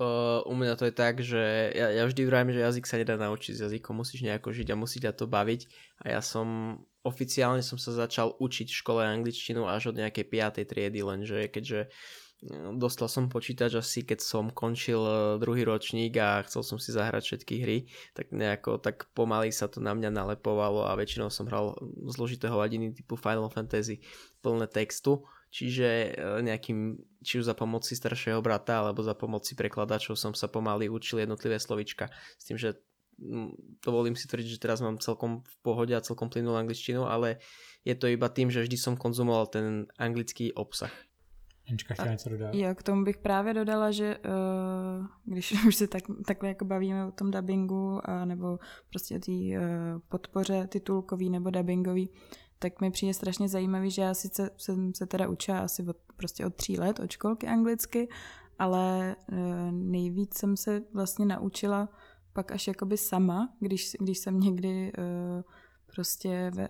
[0.00, 3.20] Uh, u mňa to je tak, že ja, ja vždy vravím, že jazyk sa nedá
[3.20, 5.68] naučiť, s jazykom musíš nejako žiť a musí ťa to baviť
[6.00, 10.24] a ja som oficiálne som sa začal učiť v škole angličtinu až od nejakej
[10.56, 10.64] 5.
[10.64, 11.92] triedy, lenže keďže
[12.80, 17.20] Dostal som počítač asi keď som končil e, druhý ročník a chcel som si zahrať
[17.20, 17.78] všetky hry,
[18.16, 21.76] tak nejako tak pomaly sa to na mňa nalepovalo a väčšinou som hral
[22.08, 24.00] zložité hovadiny typu Final Fantasy
[24.40, 25.20] plné textu,
[25.52, 30.48] čiže e, nejakým, či už za pomoci staršieho brata alebo za pomoci prekladačov som sa
[30.48, 32.08] pomaly učil jednotlivé slovička
[32.40, 32.80] s tým, že
[33.84, 37.44] dovolím si tvrdiť, že teraz mám celkom v pohode a celkom plynulú angličtinu, ale
[37.84, 40.88] je to iba tým, že vždy som konzumoval ten anglický obsah.
[41.70, 42.54] Anička chtěla něco dodat?
[42.54, 47.06] Jo, k tomu bych právě dodala, že uh, když už se tak, takhle jako bavíme
[47.06, 48.58] o tom dubbingu a nebo
[48.90, 52.10] prostě o té uh, podpoře titulkový nebo dubbingový,
[52.58, 56.46] tak mi přijde strašně zajímavý, že já sice jsem se teda učila asi od, prostě
[56.46, 58.08] od tří let od školky anglicky,
[58.58, 59.38] ale uh,
[59.72, 61.88] nejvíc jsem se vlastně naučila
[62.32, 65.42] pak až jakoby sama, když, když jsem někdy uh,
[65.94, 66.68] prostě ve,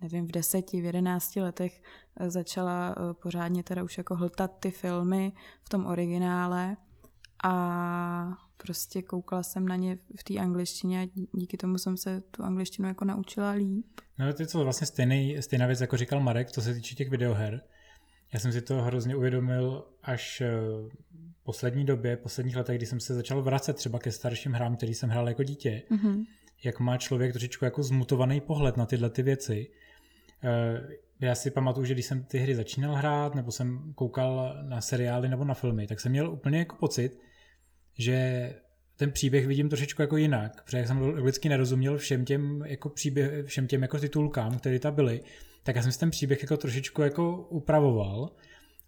[0.00, 1.82] nevím, v deseti, v jedenácti letech
[2.16, 5.32] eh, začala eh, pořádně teda už jako hltat ty filmy
[5.64, 6.76] v tom originále
[7.44, 12.42] a prostě koukala jsem na ně v té angličtině a díky tomu jsem se tu
[12.42, 13.86] angličtinu jako naučila líp.
[14.18, 17.10] No to je to vlastně stejný, stejná věc, jako říkal Marek, co se týče těch
[17.10, 17.60] videoher.
[18.32, 20.50] Já jsem si to hrozně uvědomil až eh,
[21.40, 24.94] v poslední době, posledních letech, kdy jsem se začal vracet třeba ke starším hrám, který
[24.94, 25.82] jsem hrál jako dítě.
[25.90, 26.24] Mm-hmm
[26.64, 29.70] jak má člověk trošičku jako zmutovaný pohled na tyhle ty věci.
[30.44, 30.88] Eh,
[31.20, 35.28] já si pamatuju, že když jsem ty hry začínal hrát, nebo jsem koukal na seriály
[35.28, 37.18] nebo na filmy, tak jsem měl úplně jako pocit,
[37.98, 38.50] že
[38.96, 43.66] ten příběh vidím trošičku jako jinak, protože jsem vždycky nerozuměl všem těm jako příběh, všem
[43.66, 45.20] těm jako titulkám, které tam byly,
[45.62, 48.30] tak já jsem si ten příběh jako trošičku jako upravoval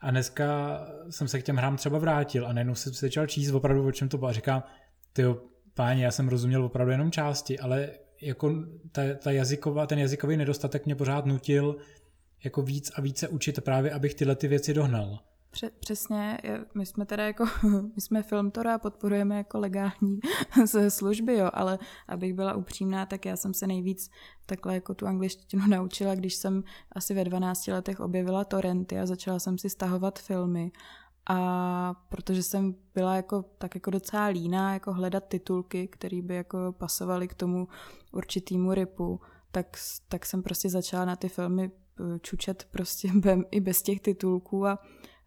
[0.01, 3.53] a dneska jsem se k těm hrám třeba vrátil a najednou jsem se začal číst
[3.53, 4.63] opravdu, o čem to bylo a říkám,
[5.13, 5.23] ty
[5.77, 8.55] páni, já jsem rozuměl opravdu jenom části, ale jako
[8.93, 11.77] ta, ta jazyková, ten jazykový nedostatek mě pořád nutil
[12.45, 15.19] jako víc a více učit právě, abych tyhle ty věci dohnal.
[15.81, 16.39] Přesně,
[16.75, 17.45] my jsme teda jako,
[17.95, 20.21] my jsme Filmtora, podporujeme jako legální
[20.89, 24.11] služby, jo, ale abych byla upřímná, tak já jsem se nejvíc
[24.47, 29.39] takhle jako tu angličtinu naučila, když jsem asi ve 12 letech objevila torrenty a začala
[29.39, 30.73] jsem si stahovat filmy
[31.29, 36.75] a protože jsem byla jako tak jako docela líná jako hledat titulky, které by jako
[36.79, 37.69] pasovaly k tomu
[38.13, 39.67] určitýmu ripu, tak,
[40.09, 43.09] tak jsem prostě začala na ty filmy eh, čučet prostě
[43.51, 44.79] i bez těch titulků a,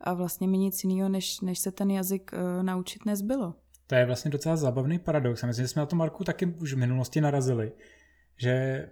[0.01, 3.55] a vlastně mi nic jiného, než, než se ten jazyk uh, naučit nezbylo.
[3.87, 5.43] To je vlastně docela zábavný paradox.
[5.43, 7.71] Myslím, že jsme na to Marku taky už v minulosti narazili,
[8.37, 8.85] že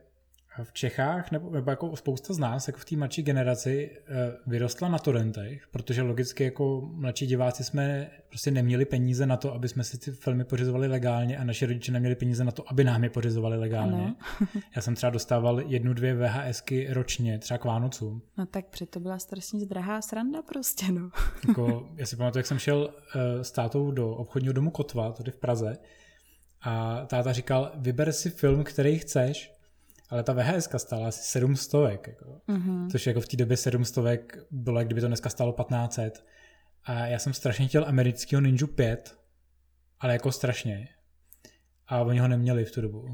[0.63, 4.89] v Čechách, nebo, nebo jako spousta z nás, jako v té mladší generaci, eh, vyrostla
[4.89, 9.84] na torrentech, protože logicky jako mladší diváci jsme prostě neměli peníze na to, aby jsme
[9.84, 13.10] si ty filmy pořizovali legálně a naši rodiče neměli peníze na to, aby nám je
[13.10, 14.15] pořizovali legálně.
[14.76, 18.22] Já jsem třeba dostával jednu, dvě VHSky ročně, třeba k Vánocům.
[18.38, 21.10] No tak to byla strašně drahá sranda prostě, no.
[21.48, 25.32] jako, já si pamatuju, jak jsem šel uh, s tátou do obchodního domu Kotva, tady
[25.32, 25.78] v Praze,
[26.62, 29.57] a táta říkal, vyber si film, který chceš,
[30.10, 32.41] ale ta VHS stála asi 700, jako.
[32.50, 32.91] Mm-hmm.
[32.91, 34.04] což jako v té době 700
[34.52, 36.26] bylo, jak kdyby to dneska stálo 1500.
[36.84, 39.17] A já jsem strašně chtěl amerického Ninja 5,
[40.00, 40.89] ale jako strašně.
[41.88, 43.08] A oni ho neměli v tu dobu.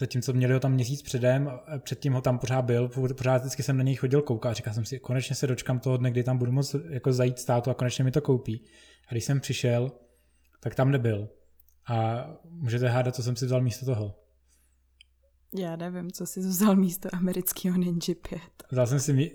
[0.00, 3.82] Zatímco měli ho tam měsíc předem, předtím ho tam pořád byl, pořád vždycky jsem na
[3.82, 6.52] něj chodil koukat a říkal jsem si, konečně se dočkám toho dne, kdy tam budu
[6.52, 8.64] moct jako zajít státu a konečně mi to koupí.
[9.08, 9.92] A když jsem přišel,
[10.60, 11.28] tak tam nebyl.
[11.86, 14.19] A můžete hádat, co jsem si vzal místo toho.
[15.54, 18.40] Já nevím, co jsi vzal místo amerického Ninja 5.
[18.70, 19.30] Vzal jsem si mi...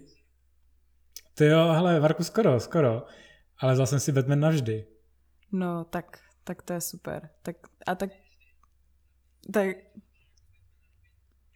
[1.34, 3.06] Ty jo, hele, Varku, skoro, skoro.
[3.58, 4.88] Ale vzal jsem si Batman navždy.
[5.52, 7.30] No, tak, tak to je super.
[7.42, 7.56] Tak,
[7.88, 8.10] a tak,
[9.54, 9.78] tak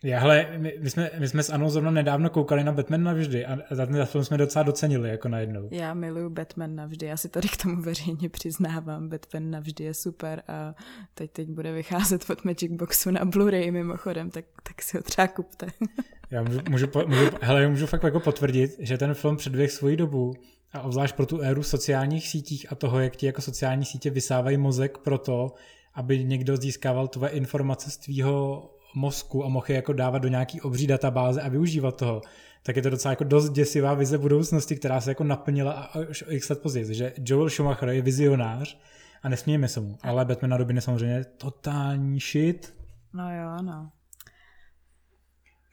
[0.04, 3.46] já, hele, my, my, jsme, my jsme s Anou zrovna nedávno koukali na Batman navždy
[3.46, 5.70] a za ten film jsme docela docenili jako najednou.
[5.72, 10.44] Já miluju Batman navždy, já si tady k tomu veřejně přiznávám, Batman navždy je super
[10.48, 10.76] a
[11.14, 15.28] teď, teď bude vycházet od Magic Boxu na Blu-ray mimochodem, tak, tak si ho třeba
[15.28, 15.68] kupte.
[16.32, 20.34] já můžu, můžu, můžu, hele, můžu fakt jako potvrdit, že ten film předběh svoji dobu
[20.74, 24.58] a obzvlášť pro tu éru sociálních sítích a toho, jak ti jako sociální sítě vysávají
[24.58, 25.54] mozek pro to,
[25.94, 30.62] aby někdo získával tvoje informace z tvýho mozku a mohl je jako dávat do nějaký
[30.62, 32.22] obří databáze a využívat toho,
[32.64, 36.50] tak je to docela jako dost děsivá vize budoucnosti, která se jako naplnila o x
[36.50, 36.94] let později.
[36.94, 38.80] Že Joel Schumacher je vizionář
[39.24, 42.76] a nesmíme se mu, ale Batman na době samozřejmě totální shit.
[43.14, 43.92] No jo, no.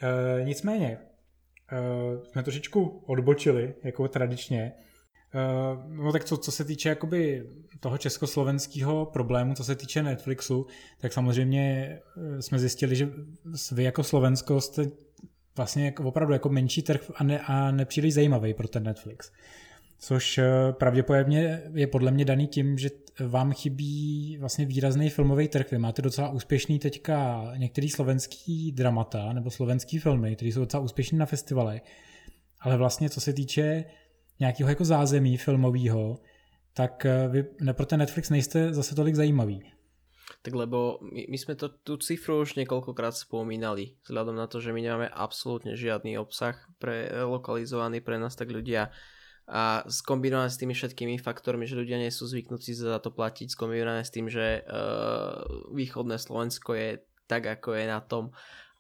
[0.03, 0.99] E, nicméně,
[1.73, 4.73] e, jsme trošičku odbočili, jako tradičně,
[5.89, 7.47] no tak co, co se týče jakoby
[7.81, 10.67] toho československého problému, co se týče Netflixu,
[10.99, 13.09] tak samozřejmě eh, jsme zjistili, že
[13.73, 14.91] vy jako Slovensko jste
[15.57, 19.33] vlastně jako, opravdu jako menší trh a, ne, a nepříliš zajímavý pro ten Netflix.
[19.99, 25.71] Což eh, pravděpodobně je podle mě daný tím, že vám chybí vlastně výrazný filmový trh.
[25.71, 31.19] Vy máte docela úspěšný teďka některý slovenský dramata nebo slovenský filmy, které jsou docela úspěšný
[31.19, 31.81] na festivale.
[32.61, 33.85] Ale vlastně co se týče
[34.41, 36.19] nějakého jako zázemí filmového,
[36.75, 39.63] tak eh, vy pro ten Netflix nejste zase tolik zajímavý.
[40.43, 44.71] Tak lebo my, my sme to, tú cifru už niekoľkokrát spomínali, vzhľadom na to, že
[44.71, 48.91] my nemáme absolútne žiadny obsah pre, lokalizovaný pre nás, tak ľudia
[49.47, 54.03] a skombinované s tými všetkými faktormi, že ľudia nie sú zvyknutí za to platiť, skombinované
[54.03, 55.39] s tým, že uh,
[55.71, 56.99] východné Slovensko je
[57.31, 58.35] tak, ako je na tom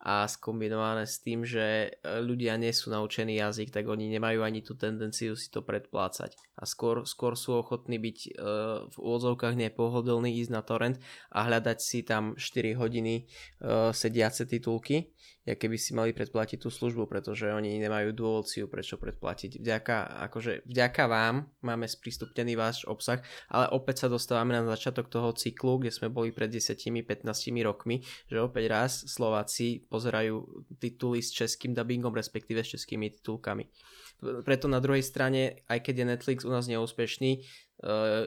[0.07, 4.63] a skombinované s tým, že e, ľudia nie sú naučení jazyk, tak oni nemajú ani
[4.63, 6.31] tú tendenciu si to predplácať.
[6.55, 10.97] A skôr, skôr sú ochotní byť uh, v úvodzovkách nepohodlní ísť na torrent
[11.29, 13.29] a hľadať si tam 4 hodiny
[13.61, 15.13] uh, sediace titulky
[15.55, 19.63] keby si mali predplatiť tú službu, pretože oni nemajú dôvod si ju prečo predplatiť.
[19.63, 25.31] Vďaka, akože, vďaka vám máme sprístupnený váš obsah, ale opäť sa dostávame na začiatok toho
[25.31, 27.23] cyklu, kde sme boli pred 10-15
[27.63, 33.71] rokmi, že opäť raz Slováci pozerajú tituly s českým dubbingom, respektíve s českými titulkami.
[34.19, 37.45] Preto na druhej strane, aj keď je Netflix u nás neúspešný,
[37.85, 38.27] uh,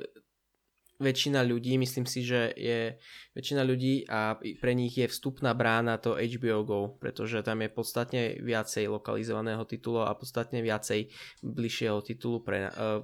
[1.00, 3.00] väčšina ľudí, myslím si, že je
[3.32, 8.36] väčšina ľudí a pre nich je vstupná brána to HBO Go, pretože tam je podstatne
[8.44, 11.08] viacej lokalizovaného titulu a podstatne viacej
[11.40, 13.00] bližšieho titulu pre, uh,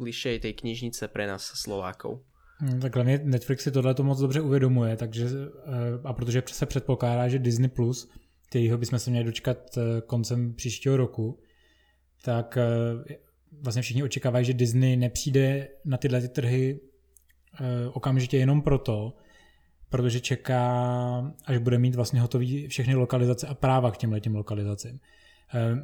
[0.00, 2.24] bližšej tej knižnice pre nás Slovákov.
[2.58, 6.66] Hmm, tak hlavně Netflix si tohle to moc dobře uvědomuje, takže eh, a protože se
[6.66, 8.08] předpokládá, že Disney+, Plus,
[8.48, 11.40] kterýho bychom se měli dočkat eh, koncem příštího roku,
[12.24, 12.58] tak
[13.62, 16.80] vlastně všichni očekávají, že Disney nepřijde na tyhle ty trhy
[17.92, 19.16] okamžitě jenom proto,
[19.88, 25.00] protože čeká, až bude mít vlastně hotový všechny lokalizace a práva k těm lokalizacím.
[25.54, 25.76] Eh,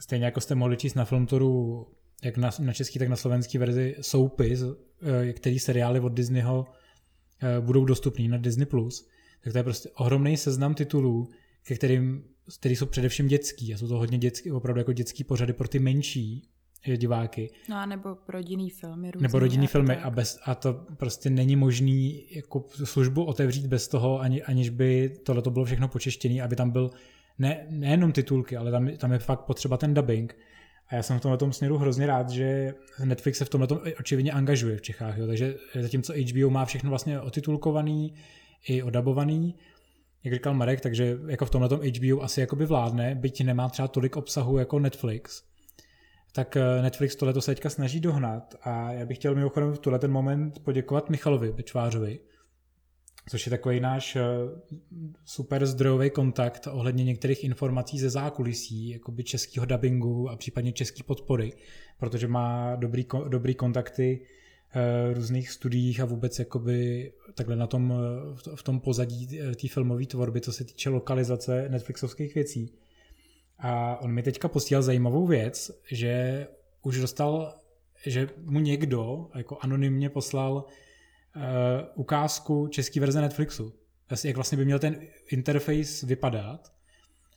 [0.00, 1.86] stejně jako jste mohli číst na Filmtoru,
[2.24, 6.66] jak na, na český, tak na slovenský verzi soupy, eh, který seriály od Disneyho
[7.60, 9.08] budou dostupný na Disney+, Plus,
[9.44, 11.28] tak to je prostě ohromný seznam titulů,
[11.62, 12.24] ke kterým,
[12.58, 15.78] který jsou především dětský a jsou to hodně dětský, opravdu jako dětský pořady pro ty
[15.78, 16.48] menší,
[16.96, 17.50] diváky.
[17.68, 19.10] No a nebo rodinný filmy.
[19.10, 23.88] Různý, nebo rodinný filmy a, bez, a to prostě není možný jako službu otevřít bez
[23.88, 26.90] toho, ani, aniž by tohle to bylo všechno počeštěné, aby tam byl
[27.38, 30.36] ne, nejenom titulky, ale tam, tam je fakt potřeba ten dubbing.
[30.88, 33.68] A já jsem v tomhle směru hrozně rád, že Netflix se v tomhle
[34.00, 35.18] očividně angažuje v Čechách.
[35.18, 35.26] Jo.
[35.26, 38.14] Takže zatímco HBO má všechno vlastně otitulkovaný
[38.68, 39.54] i odabovaný,
[40.24, 44.16] jak říkal Marek, takže jako v tomhle HBO asi jakoby vládne, byť nemá třeba tolik
[44.16, 45.42] obsahu jako Netflix,
[46.36, 49.98] tak eh, Netflix tohle se teďka snaží dohnat a já bych chtěl mimochodem v tuhle
[49.98, 52.18] ten moment poděkovat Michalovi Bečvářovi,
[53.28, 54.22] což je takový náš eh,
[55.24, 61.52] super zdrojový kontakt ohledně některých informací ze zákulisí, jakoby českého dubbingu a případně český podpory,
[61.98, 67.92] protože má dobrý, dobrý kontakty uh, různých studiích a vůbec jakoby takhle na tom,
[68.54, 69.26] v tom pozadí
[69.60, 72.72] té filmové tvorby, co se týče lokalizace Netflixovských věcí.
[73.58, 76.46] A on mi teďka posílal zajímavou věc, že
[76.82, 77.54] už dostal,
[78.06, 81.42] že mu někdo jako anonymně poslal uh,
[81.94, 83.72] ukázku české verze Netflixu.
[84.24, 86.72] Jak vlastně by měl ten interface vypadat.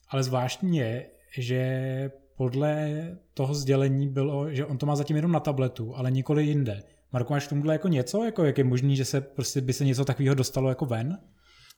[0.09, 3.03] Ale zvláštní je, že podle
[3.33, 6.83] toho sdělení bylo, že on to má zatím jenom na tabletu, ale nikoli jinde.
[7.11, 8.23] Marko, máš tomuhle jako něco?
[8.23, 11.17] Jako, jak je možný, že se prostě by se něco takového dostalo jako ven?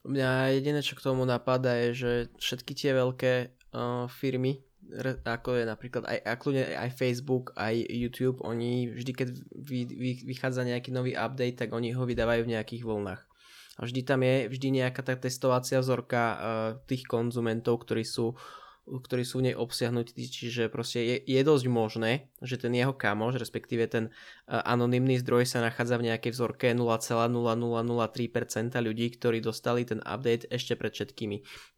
[0.02, 4.64] Mňa jediné, čo k tomu napadá, je, že všetky tie veľké uh, firmy,
[5.24, 6.20] ako je napríklad aj,
[6.76, 11.96] aj Facebook, aj YouTube, oni vždy, keď vy, vy, vychádza nejaký nový update, tak oni
[11.96, 13.22] ho vydávajú v nejakých vlnách.
[13.80, 16.38] A vždy tam je vždy nejaká tá testovacia vzorka uh,
[16.86, 18.36] tých konzumentov, ktorí sú
[19.00, 23.40] ktorí sú v nej obsiahnutí, čiže proste je, je dosť možné, že ten jeho kamoš,
[23.40, 30.04] respektíve ten uh, anonymný zdroj sa nachádza v nejakej vzorke 0,0003% ľudí, ktorí dostali ten
[30.04, 31.38] update ešte pred všetkými.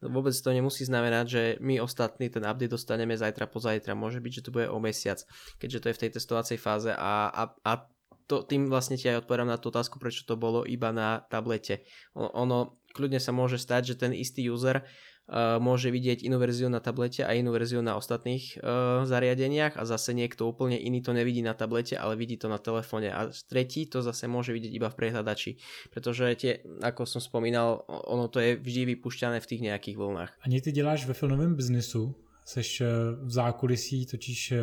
[0.09, 3.93] Vôbec to nemusí znamenať, že my ostatní ten update dostaneme zajtra, pozajtra.
[3.93, 5.21] Môže byť, že to bude o mesiac,
[5.61, 7.85] keďže to je v tej testovacej fáze a, a, a
[8.27, 11.83] to, tým vlastne ti aj odpovedám na tú otázku, prečo to bolo iba na tablete.
[12.15, 14.87] Ono, kľudne sa môže stať, že ten istý user
[15.31, 20.11] môže vidieť inú verziu na tablete a inú verziu na ostatných uh, zariadeniach a zase
[20.11, 24.03] niekto úplne iný to nevidí na tablete, ale vidí to na telefóne a tretí to
[24.03, 25.55] zase môže vidieť iba v prehľadači,
[25.95, 26.51] pretože tie,
[26.83, 30.31] ako som spomínal, ono to je vždy vypušťané v tých nejakých vlnách.
[30.43, 32.87] Ani ty děláš ve filmovém biznesu, seš eh,
[33.23, 34.53] v zákulisí, točíš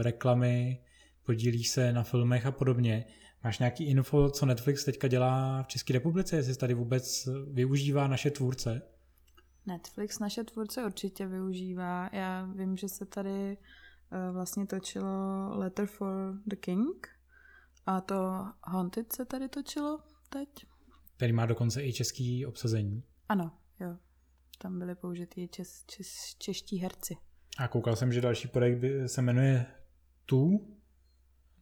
[0.00, 0.78] reklamy,
[1.22, 3.04] podílíš se na filmech a podobně.
[3.44, 8.30] Máš nějaký info, co Netflix teďka dělá v České republice, jestli tady vůbec využívá naše
[8.30, 8.82] tvůrce?
[9.68, 12.10] Netflix naše tvůrce určitě využívá.
[12.12, 15.08] Já vím, že se tady uh, vlastně točilo
[15.58, 17.08] Letter for the King
[17.86, 20.48] a to Haunted se tady točilo teď.
[21.16, 23.02] Který má dokonce i český obsazení.
[23.28, 23.96] Ano, jo.
[24.58, 27.16] Tam byly použity čes, čes, čeští herci.
[27.58, 29.66] A koukal jsem, že další projekt se jmenuje
[30.26, 30.76] Tu?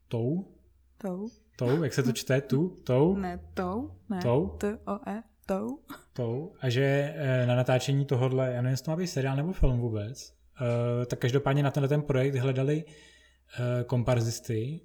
[0.09, 0.55] Tou?
[0.99, 1.29] Tou.
[1.59, 2.40] Tou, jak se to čte?
[2.40, 2.69] Tu?
[2.69, 3.16] Tou?
[3.16, 4.01] Ne, tou.
[4.09, 4.49] Ne, tou?
[4.49, 5.23] T-O-E.
[5.47, 5.79] Tou.
[6.13, 6.53] Tou.
[6.61, 9.81] A že eh, na natáčení tohohle, já nevím, jestli to má být seriál nebo film
[9.81, 14.81] vůbec, uh, tak každopádně na tenhle ten projekt hledali uh, komparzisty,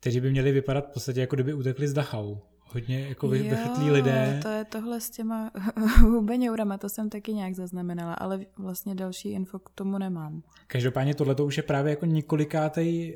[0.00, 2.36] kteří by měli vypadat v podstatě jako kdyby utekli z Dachau.
[2.60, 4.40] Hodně jako vychytlí lidé.
[4.42, 5.50] to je tohle s těma
[6.00, 10.42] hubeňourama, to jsem taky nějak zaznamenala, ale vlastně další info k tomu nemám.
[10.66, 13.14] Každopádně tohle to už je právě jako několikátý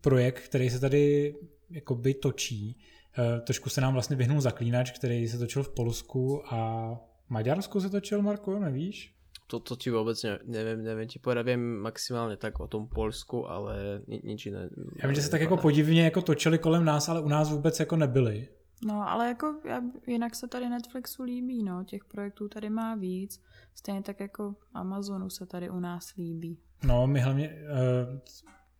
[0.00, 1.34] projekt, který se tady
[1.70, 3.01] jako by točí Eh,
[3.46, 6.90] trošku se nám vlastně vyhnul zaklínač, který se točil v Polsku a
[7.28, 9.14] Maďarsku se točil, Marko, nevíš?
[9.46, 13.48] To, to ti vůbec ne, nevím, nevím ti povedat, vím maximálně tak o tom Polsku,
[13.48, 14.70] ale ni, nič jiné.
[15.02, 17.80] Já vím, že se tak jako podivně jako točili kolem nás, ale u nás vůbec
[17.80, 18.48] jako nebyli.
[18.86, 19.60] No, ale jako
[20.06, 23.42] jinak se tady Netflixu líbí, no, těch projektů tady má víc.
[23.74, 26.58] Stejně tak jako Amazonu se tady u nás líbí.
[26.84, 28.18] No, my hlavně, uh,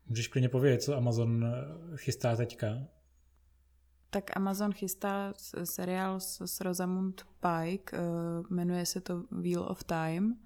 [0.09, 2.69] můžeš klidně povědět, co Amazon eh, chystá teďka?
[4.13, 10.37] Tak Amazon chystá seriál s, s Rosamund Pike, uh, jmenuje se to Wheel of Time,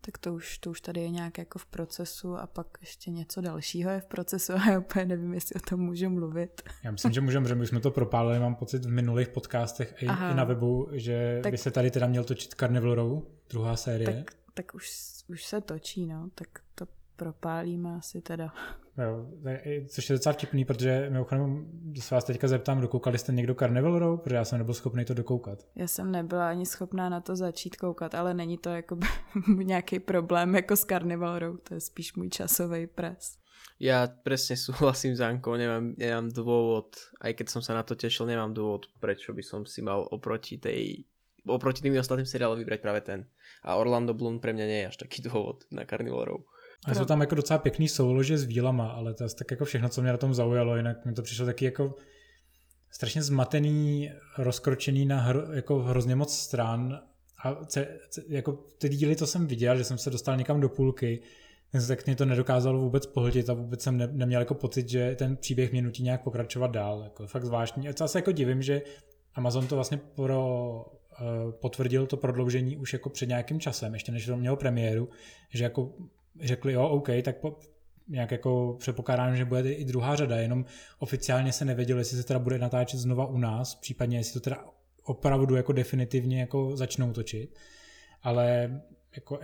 [0.00, 3.40] tak to už, to už tady je nějak jako v procesu a pak ještě něco
[3.40, 6.62] dalšího je v procesu a já úplně nevím, jestli o tom můžu mluvit.
[6.84, 10.06] Já myslím, že můžeme, že my jsme to propálili, mám pocit v minulých podcastech i,
[10.06, 14.14] i na webu, že tak, by se tady teda měl točit Carnival Row, druhá série.
[14.14, 14.90] Tak, tak už,
[15.28, 16.86] už se točí, no, tak to
[17.20, 18.48] propálíme asi teda.
[18.98, 19.28] Jo,
[19.88, 21.66] což je docela vtipný, protože mimochodem
[22.00, 24.20] se vás teďka zeptám, dokoukali jste někdo Carnival Row?
[24.20, 25.66] Protože já jsem nebyl schopný to dokoukat.
[25.76, 28.98] Já jsem nebyla ani schopná na to začít koukat, ale není to jako
[29.62, 33.40] nějaký problém jako s Carnival Row, to je spíš můj časový pres.
[33.80, 38.28] Ja presne súhlasím s Ankou, nemám, nemám dôvod, aj keď som sa na to tešil,
[38.28, 41.08] nemám dôvod, prečo by som si mal oproti tej
[41.48, 43.24] oproti tým ostatným seriálom vybrať práve ten.
[43.64, 46.40] A Orlando Bloom pre mňa nie je až taký dôvod na Carnival Row.
[46.84, 49.88] A jsou tam jako docela pěkný soulože s vílama, ale to je tak jako všechno,
[49.88, 51.94] co mě na tom zaujalo, jinak mi to přišlo taky jako
[52.90, 57.00] strašně zmatený, rozkročený na hro, jako hrozně moc stran
[57.44, 60.68] a ce, ce, jako ty díly to jsem viděl, že jsem se dostal někam do
[60.68, 61.22] půlky,
[61.88, 65.36] tak mě to nedokázalo vůbec pohltit a vůbec jsem ne, neměl jako pocit, že ten
[65.36, 67.00] příběh mě nutí nějak pokračovat dál.
[67.04, 67.88] Jako fakt zvláštní.
[67.88, 68.82] A co se jako divím, že
[69.34, 70.84] Amazon to vlastně pro,
[71.20, 75.08] uh, potvrdil to prodloužení už jako před nějakým časem, ještě než to mělo premiéru,
[75.50, 75.92] že jako
[76.40, 77.58] řekli, jo, OK, tak po,
[78.08, 80.64] nějak jako předpokládám, že bude i druhá řada, jenom
[80.98, 84.64] oficiálně se nevědělo, jestli se teda bude natáčet znova u nás, případně jestli to teda
[85.04, 87.58] opravdu jako definitivně jako začnou točit.
[88.22, 88.80] Ale
[89.16, 89.40] jako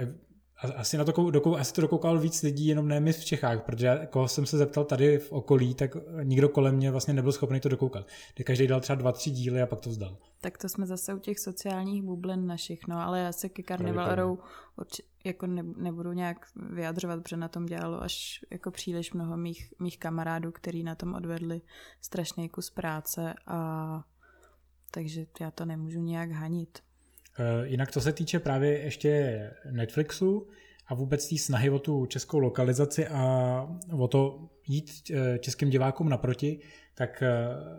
[0.77, 4.09] asi, na to, dokou, asi to dokoukal víc lidí, jenom ne my v Čechách, protože
[4.11, 7.69] koho jsem se zeptal tady v okolí, tak nikdo kolem mě vlastně nebyl schopný to
[7.69, 8.07] dokoukat.
[8.35, 10.17] Kdy každý dal třeba dva, tři díly a pak to vzdal.
[10.41, 14.39] Tak to jsme zase u těch sociálních bublin našich, no, ale já se ke Carnival
[15.25, 19.99] jako ne, nebudu nějak vyjadřovat, protože na tom dělalo až jako příliš mnoho mých, mých
[19.99, 21.61] kamarádů, který na tom odvedli
[22.01, 24.05] strašný kus práce a
[24.91, 26.79] takže já to nemůžu nějak hanit.
[27.39, 30.47] Eh, jinak to se týče právě ještě Netflixu
[30.87, 36.09] a vůbec té snahy o tu českou lokalizaci a o to jít eh, českým divákům
[36.09, 36.59] naproti,
[36.95, 37.33] tak eh,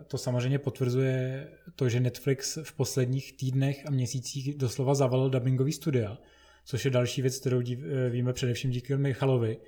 [0.06, 6.18] to samozřejmě potvrzuje to, že Netflix v posledních týdnech a měsících doslova zavalil dubbingový studia,
[6.64, 7.62] což je další věc, kterou
[8.10, 9.58] víme především díky Michalovi,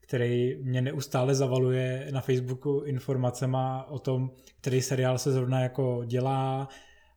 [0.00, 4.30] který mě neustále zavaluje na Facebooku informacema o tom,
[4.60, 6.68] který seriál se zrovna jako dělá,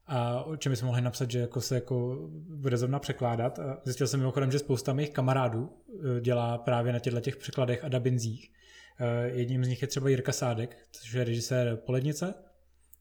[0.07, 2.17] a o čem bychom mohli napsat, že jako se jako
[2.49, 3.59] bude zrovna překládat.
[3.59, 5.69] A zjistil jsem mimochodem, že spousta mých kamarádů
[6.17, 8.51] e, dělá právě na těchto těch překladech a dabinzích.
[8.99, 12.33] E, jedním z nich je třeba Jirka Sádek, což je režisér Polednice,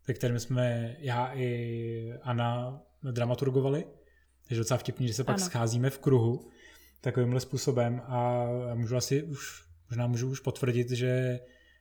[0.09, 2.80] ve kterém jsme já i Anna
[3.11, 3.84] dramaturgovali.
[4.48, 5.46] Takže docela vtipný, že se pak ano.
[5.46, 6.50] scházíme v kruhu
[7.00, 11.40] takovýmhle způsobem a můžu asi už, možná můžu už potvrdit, že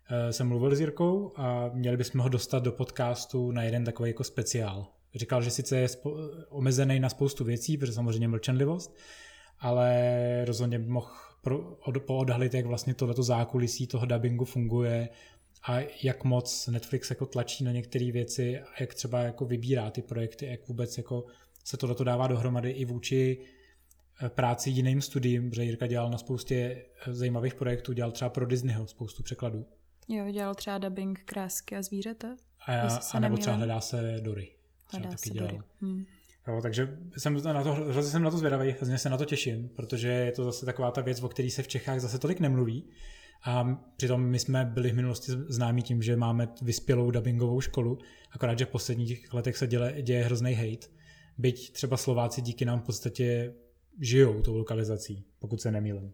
[0.09, 4.09] e, jsem mluvil s Jirkou a měli bychom ho dostat do podcastu na jeden takový
[4.09, 5.87] jako speciál říkal, že sice je
[6.49, 8.95] omezený na spoustu věcí, protože samozřejmě mlčenlivost,
[9.59, 11.11] ale rozhodně by mohl
[11.41, 15.09] pro, od, poodhalit, jak vlastně tohleto zákulisí toho dubbingu funguje
[15.67, 20.01] a jak moc Netflix jako tlačí na některé věci a jak třeba jako vybírá ty
[20.01, 21.25] projekty, jak vůbec jako
[21.63, 23.37] se tohleto dává dohromady i vůči
[24.23, 28.45] eh, práci jiným studiím, protože Jirka dělal na spoustě eh, zajímavých projektů, dělal třeba pro
[28.45, 29.65] Disneyho spoustu překladů.
[30.07, 32.35] Jo, dělal třeba dubbing krásky a zvířata.
[32.67, 34.51] A, a nebo třeba hledá se Dory.
[34.91, 35.63] Hledá taky dělal.
[35.81, 36.05] Hmm.
[36.47, 39.69] Jo, takže jsem na to, hrozně jsem na to zvědavý, hrozně se na to těším,
[39.69, 42.89] protože je to zase taková ta věc, o které se v Čechách zase tolik nemluví.
[43.45, 47.97] A přitom my jsme byli v minulosti známí tím, že máme vyspělou dubbingovou školu,
[48.31, 50.87] akorát, že v posledních letech se děle, děje hrozný hate.
[51.37, 53.53] Byť třeba Slováci díky nám v podstatě
[54.01, 56.13] žijou tou lokalizací, pokud se nemýlím.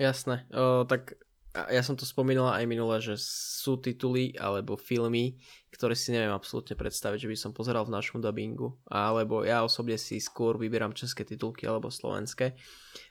[0.00, 1.10] Jasné, o, tak
[1.52, 5.36] ja som to spomínala aj minule, že sú tituly alebo filmy,
[5.68, 8.72] ktoré si neviem absolútne predstaviť, že by som pozeral v našom dubbingu.
[8.88, 12.56] Alebo ja osobne si skôr vyberám české titulky alebo slovenské.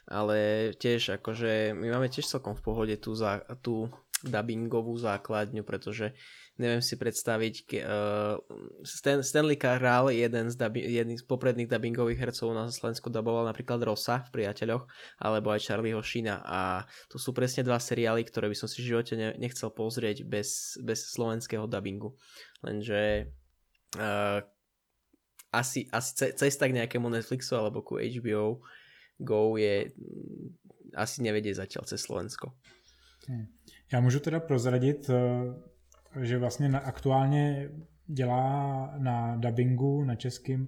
[0.10, 3.94] Ale tiež akože my máme tiež celkom v pohode tú, za, tú
[4.26, 6.18] dubbingovú základňu, pretože
[6.60, 8.36] neviem si predstaviť, uh,
[8.84, 13.80] Stan, Stanley Carral, jeden z, dubi, jeden z popredných dubbingových hercov na Slovensku duboval napríklad
[13.84, 14.88] Rosa v Priateľoch,
[15.20, 18.96] alebo aj Charlieho Sheena a to sú presne dva seriály, ktoré by som si v
[18.96, 22.14] živote ne, nechcel pozrieť bez, bez slovenského dubbingu.
[22.62, 23.32] Lenže
[23.96, 24.44] uh,
[25.52, 28.64] asi, asi cesta k nejakému Netflixu alebo ku HBO
[29.22, 32.52] Go je mm, asi nevedie zatiaľ cez Slovensko.
[33.30, 33.46] Hmm.
[33.94, 35.14] Já můžu teda prozradit, eh,
[36.20, 37.70] že vlastně na, aktuálně
[38.08, 40.68] dělá na dubbingu, na českým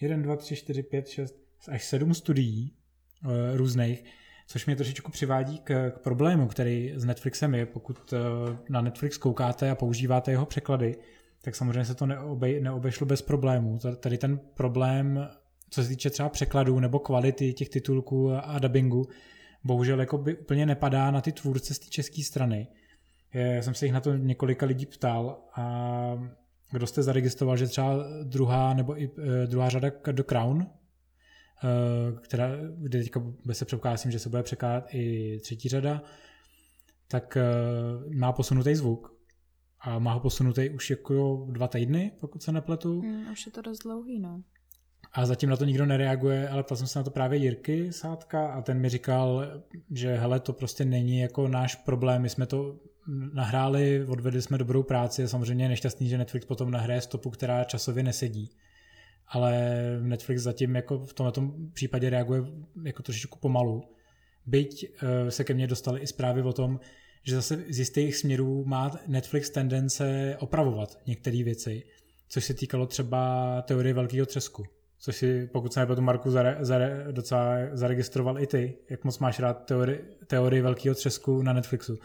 [0.00, 1.34] 1, 2, 3, 4, 5, 6,
[1.68, 4.04] až 7 studií e, různých,
[4.46, 7.66] což mě trošičku přivádí k, k problému, který s Netflixem je.
[7.66, 8.16] Pokud e,
[8.68, 10.96] na Netflix koukáte a používáte jeho překlady,
[11.42, 13.78] tak samozřejmě se to neobe, neobešlo bez problémů.
[14.00, 15.28] Tady ten problém,
[15.70, 19.08] co se týče třeba překladů nebo kvality těch titulků a, a dubbingu,
[19.64, 22.68] bohužel jako by úplně nepadá na ty tvůrce z té české strany.
[23.32, 26.18] Já jsem se jich na to několika lidí ptal a
[26.70, 30.66] kdo jste zaregistroval, že třeba druhá nebo i e, druhá řada do Crown, e,
[32.20, 33.22] která, kde teďka
[33.52, 36.02] se předpokládá, že se bude překládat i třetí řada,
[37.08, 37.44] tak e,
[38.14, 39.20] má posunutý zvuk.
[39.82, 43.02] A má ho posunutý už jako dva týdny, pokud se nepletu.
[43.02, 44.42] Mm, už je to dost dlouhý, no.
[45.12, 48.52] A zatím na to nikdo nereaguje, ale ptal jsem se na to právě Jirky Sádka
[48.52, 49.44] a ten mi říkal,
[49.90, 52.78] že hele, to prostě není jako náš problém, my jsme to
[53.32, 58.50] nahráli, odvedli jsme dobrou práci, samozřejmě nešťastný, že Netflix potom nahraje stopu, která časově nesedí.
[59.28, 62.42] Ale Netflix zatím jako v tomto případě reaguje
[62.82, 63.82] jako trošičku pomalu.
[64.46, 66.80] Byť eh, se ke mně dostaly i zprávy o tom,
[67.22, 71.82] že zase z jistých směrů má Netflix tendence opravovat některé věci,
[72.28, 74.64] což se týkalo třeba teorie velkého třesku.
[74.98, 78.78] Což si, pokud se nepletu, Marku, zare, zare, docela zaregistroval i ty.
[78.90, 81.98] Jak moc máš rád teorii, teorii velkého třesku na Netflixu?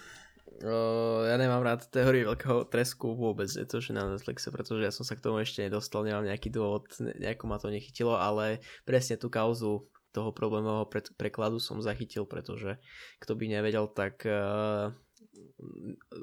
[0.66, 5.06] Ja nemám rád teóriu veľkého tresku vôbec, je to, že na Netflixe, pretože ja som
[5.06, 9.30] sa k tomu ešte nedostal, nemám nejaký dôvod, nejako ma to nechytilo, ale presne tú
[9.30, 9.86] kauzu
[10.16, 12.80] toho problémového pre- prekladu som zachytil, pretože
[13.20, 14.96] kto by nevedel, tak uh,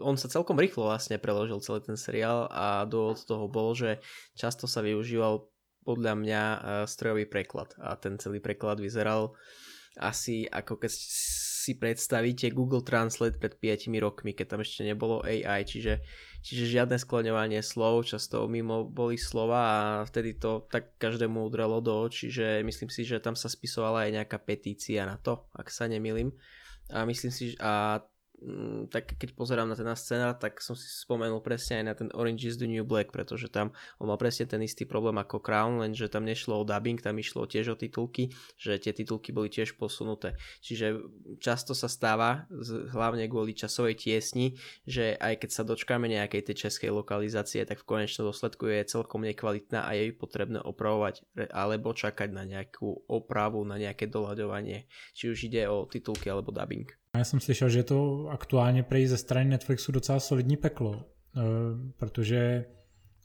[0.00, 4.00] on sa celkom rýchlo vlastne preložil celý ten seriál a dôvod toho bol, že
[4.32, 5.44] často sa využíval
[5.84, 9.36] podľa mňa uh, strojový preklad a ten celý preklad vyzeral
[10.00, 10.92] asi ako keď
[11.62, 16.02] si predstavíte Google Translate pred 5 rokmi, keď tam ešte nebolo AI, čiže,
[16.42, 21.94] čiže žiadne skloňovanie slov, často mimo boli slova a vtedy to tak každému udrelo do
[22.02, 25.86] očí, že myslím si, že tam sa spisovala aj nejaká petícia na to, ak sa
[25.86, 26.34] nemýlim.
[26.90, 28.02] A myslím si, a
[28.90, 32.50] tak keď pozerám na ten scenár, tak som si spomenul presne aj na ten Orange
[32.50, 33.70] is the New Black, pretože tam
[34.02, 37.46] on mal presne ten istý problém ako Crown, lenže tam nešlo o dubbing, tam išlo
[37.46, 40.34] tiež o titulky, že tie titulky boli tiež posunuté.
[40.64, 41.02] Čiže
[41.38, 42.50] často sa stáva,
[42.92, 47.88] hlavne kvôli časovej tiesni, že aj keď sa dočkáme nejakej tej českej lokalizácie, tak v
[47.88, 51.22] konečnom dôsledku je celkom nekvalitná a je potrebné opravovať
[51.54, 57.01] alebo čakať na nejakú opravu, na nejaké doľaďovanie, či už ide o titulky alebo dubbing.
[57.16, 61.04] Já jsem slyšel, že je to aktuálně prej ze strany Netflixu docela solidní peklo,
[61.36, 61.40] eh,
[61.96, 62.64] protože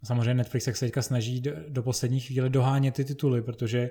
[0.03, 3.89] samozřejmě Netflix se teďka snaží do poslední chvíle dohánět ty tituly, protože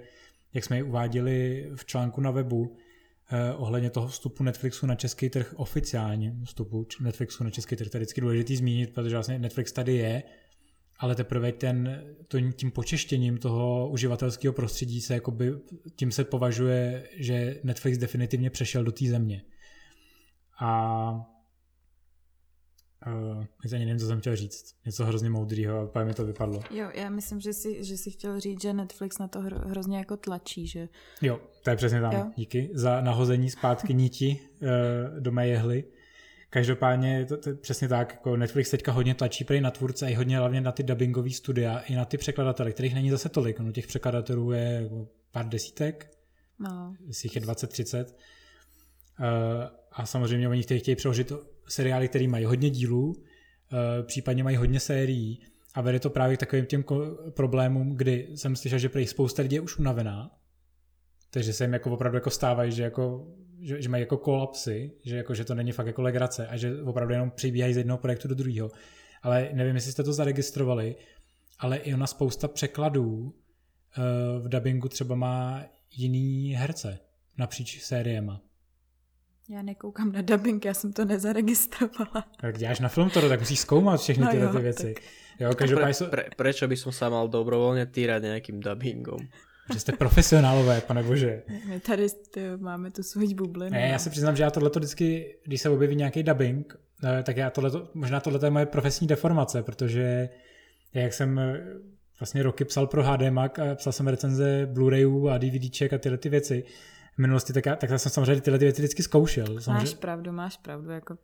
[0.55, 2.76] jak jsme ji uváděli v článku na webu,
[3.30, 7.97] eh, ohledně toho vstupu Netflixu na český trh oficiálně, vstupu Netflixu na český trh, to
[7.97, 10.22] je vždycky důležitý zmínit, protože vlastně Netflix tady je,
[10.99, 15.53] ale teprve ten, to, tím počeštěním toho uživatelského prostředí se jakoby,
[15.97, 19.42] tím se považuje, že Netflix definitivně přešel do té země.
[20.59, 21.12] A
[23.07, 24.74] uh, teď ani nevím, co jsem chtěl říct.
[24.84, 26.61] Něco hrozně moudrýho a pak mi to vypadlo.
[26.70, 29.98] Jo, já myslím, že si, že si chtěl říct, že Netflix na to hro, hrozně
[29.98, 30.88] jako tlačí, že...
[31.22, 32.12] Jo, to je přesně tam.
[32.12, 32.30] Jo.
[32.36, 35.84] Díky za nahození zpátky niti uh, do mé jehly.
[36.50, 40.14] Každopádně to, to přesně tak, jako Netflix teďka hodně tlačí prej na tvůrce a i
[40.14, 43.59] hodně hlavně na ty dubbingové studia, i na ty překladatele, kterých není zase tolik.
[43.59, 46.11] No, těch překladatelů je jako pár desítek,
[46.59, 46.94] no.
[47.07, 48.04] jestli jich je 20-30.
[49.20, 49.26] Uh,
[49.92, 51.32] a samozřejmě oni chtějí, chtějí přeložit
[51.68, 53.16] seriály, které mají hodně dílů,
[53.72, 55.40] eh, případně mají hodně sérií
[55.74, 56.84] a vede to právě k takovým těm
[57.30, 60.30] problémům, kdy jsem slyšel, že prý spousta lidí je už unavená,
[61.30, 65.16] takže se jim jako opravdu jako stávají, že, jako, že, že mají jako kolapsy, že,
[65.16, 68.28] jako, že to není fakt jako legrace a že opravdu jenom přibíhají z jednoho projektu
[68.28, 68.70] do druhého.
[69.22, 70.96] Ale nevím, jestli jste to zaregistrovali,
[71.58, 75.64] ale i ona spousta překladů eh, v dubbingu třeba má
[75.96, 76.98] jiný herce
[77.38, 78.45] napříč sériema.
[79.49, 82.24] Já nekoukám na dubbing, já jsem to nezaregistrovala.
[82.40, 84.94] Tak děláš na film to, tak musíš zkoumat všechny no tyhle jo, ty věci.
[84.94, 85.05] Tak...
[85.40, 85.94] Jo, každopádně...
[85.99, 89.18] Pre, pre, prečo by som sa mal dobrovolně týrat nějakým dubbingom?
[89.72, 91.42] Že jste profesionálové, pane bože.
[91.68, 93.70] My tady ty, máme tu svůj bublinu.
[93.70, 96.74] Ne, já se přiznám, že já tohleto vždycky, když se objeví nějaký dubbing,
[97.05, 100.28] eh, tak já tohleto, možná tohle je moje profesní deformace, protože
[100.94, 101.61] jak jsem eh,
[102.20, 106.28] vlastně roky psal pro HDMAC a psal jsem recenze Blu-rayů a DVDček a tyhle ty
[106.28, 106.64] věci,
[107.16, 109.46] v minulosti, tak já, tak já jsem samozřejmě tyhle ty věci vždycky zkoušel.
[109.46, 109.72] Samozřejmě.
[109.72, 111.18] Máš pravdu, máš pravdu, jako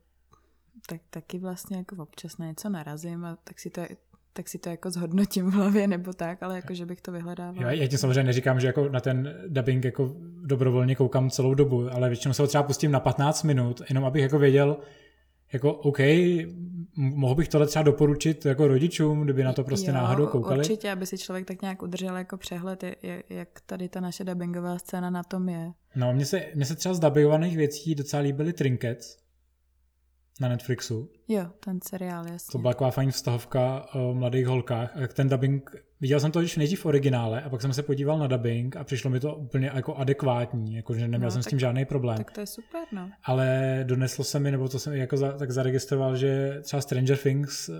[0.86, 3.82] tak, taky vlastně jako občas na něco narazím a tak si to
[4.32, 7.62] tak si to jako zhodnotím v hlavě nebo tak, ale jako, že bych to vyhledával.
[7.62, 11.88] Já, já ti samozřejmě neříkám, že jako na ten dubbing jako dobrovolně koukám celou dobu,
[11.92, 14.76] ale většinou se ho třeba pustím na 15 minut, jenom abych jako věděl,
[15.52, 15.98] jako OK,
[16.96, 20.58] mohl bych tohle třeba doporučit jako rodičům, kdyby na to prostě jo, náhodou koukali?
[20.58, 22.84] určitě, aby si člověk tak nějak udržel jako přehled,
[23.30, 25.72] jak tady ta naše dubbingová scéna na tom je.
[25.96, 29.18] No, mně se, mně se třeba z dubbingovaných věcí docela líbily Trinkets
[30.40, 31.10] na Netflixu.
[31.28, 32.52] Jo, ten seriál, jasně.
[32.52, 34.96] To byla taková fajn vztahovka o mladých holkách.
[34.96, 35.70] A ten dubbing,
[36.02, 38.84] viděl jsem to když nejdřív v originále a pak jsem se podíval na dubbing a
[38.84, 41.84] přišlo mi to úplně jako adekvátní, jako že neměl no, jsem tak, s tím žádný
[41.84, 42.18] problém.
[42.18, 43.10] Tak to je super, no.
[43.24, 43.46] Ale
[43.86, 47.70] doneslo se mi, nebo to jsem jako za, tak zaregistroval, že třeba Stranger Things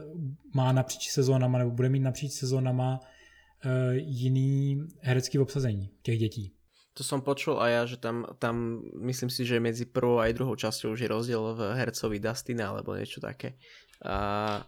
[0.54, 6.52] má napříč sezónama, nebo bude mít napříč sezónama uh, jiný herecký obsazení těch dětí.
[6.92, 10.52] To som počul a ja, že tam, tam myslím si, že medzi prvou aj druhou
[10.60, 13.56] časťou už je rozdiel v hercovi Dustina alebo niečo také.
[14.04, 14.60] A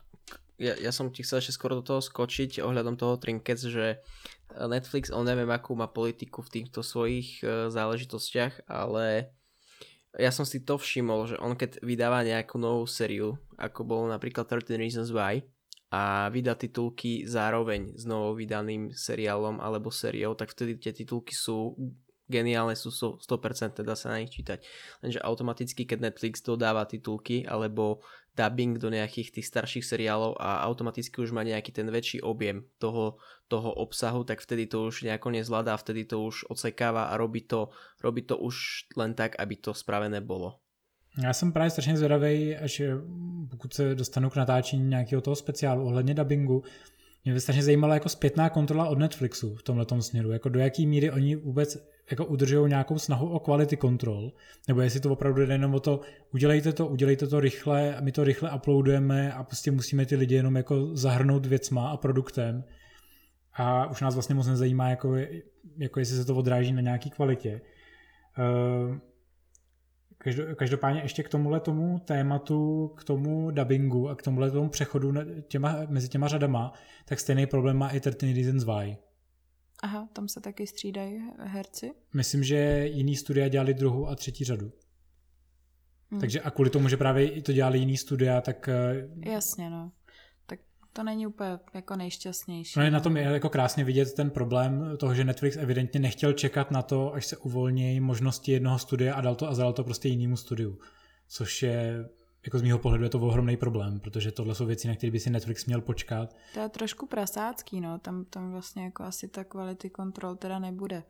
[0.58, 4.02] ja, ja som ti chcel ešte skoro do toho skočiť ohľadom toho Trinkets, že
[4.54, 9.34] Netflix, on neviem akú má politiku v týchto svojich uh, záležitostiach, ale
[10.14, 14.46] ja som si to všimol, že on keď vydáva nejakú novú sériu, ako bolo napríklad
[14.46, 15.42] 13 Reasons Why,
[15.94, 21.78] a vydá titulky zároveň s novou vydaným seriálom alebo sériou, tak vtedy tie titulky sú
[22.26, 24.64] geniálne sú 100%, dá sa na nich čítať.
[25.04, 28.00] Lenže automaticky, keď Netflix dodáva titulky alebo
[28.36, 33.16] dubbing do nejakých tých starších seriálov a automaticky už má nejaký ten väčší objem toho,
[33.48, 37.70] toho obsahu, tak vtedy to už nejako nezvládá, vtedy to už odsekáva a robí to,
[38.02, 40.58] robí to už len tak, aby to spravené bolo.
[41.22, 42.82] Já jsem právě strašně zvědavý, až
[43.50, 46.62] pokud se dostanu k natáčení nějakého toho speciálu ohledně dubbingu,
[47.24, 50.86] mě by strašně zajímala jako zpětná kontrola od Netflixu v tomhle směru, jako do jaký
[50.86, 54.32] míry oni vůbec jako udržují nějakou snahu o quality control,
[54.68, 56.00] nebo jestli to opravdu jde jenom o to,
[56.34, 60.56] udělejte to, udělejte to rychle, my to rychle uploadujeme a prostě musíme ty lidi jenom
[60.56, 62.64] jako zahrnout věcma a produktem
[63.54, 65.16] a už nás vlastně moc nezajímá, jako,
[65.76, 67.60] jako jestli se to odráží na nějaký kvalitě.
[68.38, 68.96] Uh,
[70.56, 75.12] Každopádně ještě k tomuhle tomu tématu, k tomu dubbingu a k tomuhle tomu přechodu
[75.48, 76.72] těma, mezi těma řadama,
[77.04, 78.96] tak stejný problém má i 13 Reasons Why.
[79.84, 81.90] Aha, tam se taky střídají herci?
[82.14, 84.72] Myslím, že jiný studia dělali druhou a třetí řadu.
[86.10, 86.20] Hmm.
[86.20, 88.68] Takže a kvůli tomu, že právě to dělali jiný studia, tak...
[88.68, 89.92] Eh, Jasně, no
[90.94, 92.78] to není úplně jako nejšťastnější.
[92.78, 96.32] No je na tom je jako krásně vidět ten problém toho, že Netflix evidentně nechtěl
[96.32, 99.84] čekat na to, až se uvolní možnosti jednoho studia a dal to a zadal to
[99.84, 100.78] prostě jinému studiu.
[101.28, 102.08] Což je
[102.44, 105.20] jako z mého pohledu je to ohromný problém, protože tohle jsou věci, na které by
[105.20, 106.36] si Netflix měl počkat.
[106.54, 111.02] To je trošku prasácký, no, tam, tam vlastně jako asi ta quality control teda nebude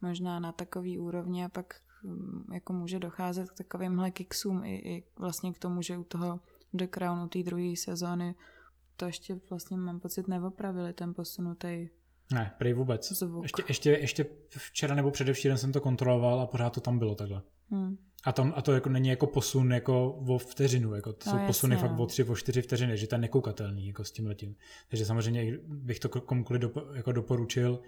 [0.00, 5.04] možná na takový úrovni a pak mm, jako může docházet k takovýmhle kiksům i, i
[5.18, 6.40] vlastně k tomu, že u toho
[6.72, 8.34] The Crown, u té druhé sezóny
[8.96, 11.88] to ještě vlastně mám pocit neopravili ten posunutý
[12.32, 13.12] ne, prej vůbec.
[13.12, 13.42] Zvuk.
[13.42, 17.42] Ještě, ještě, ještě včera nebo předevčírem jsem to kontroloval a pořád to tam bylo takhle.
[17.70, 17.96] Hmm.
[18.24, 21.36] A, tam, a to jako není jako posun jako o vteřinu, jako to no, jsou
[21.36, 22.02] jasně, posuny fakt no.
[22.02, 24.56] o tři, o čtyři vteřiny, že to je nekoukatelný jako s tím letím.
[24.88, 27.80] Takže samozřejmě bych to komukoliv dopo, jako doporučil,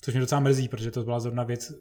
[0.00, 1.72] což mě docela mrzí, protože to byla zrovna věc,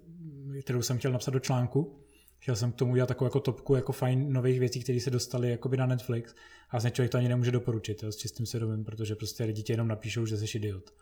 [0.62, 2.02] kterou jsem chtěl napsat do článku,
[2.42, 5.50] Chtěl jsem k tomu udělat takovou jako topku jako fajn nových věcí, které se dostaly
[5.50, 6.34] jakoby na Netflix
[6.70, 9.74] a vlastně člověk to ani nemůže doporučit jo, s čistým svědomím, protože prostě lidi ti
[9.74, 10.94] jenom napíšou, že jsi idiot.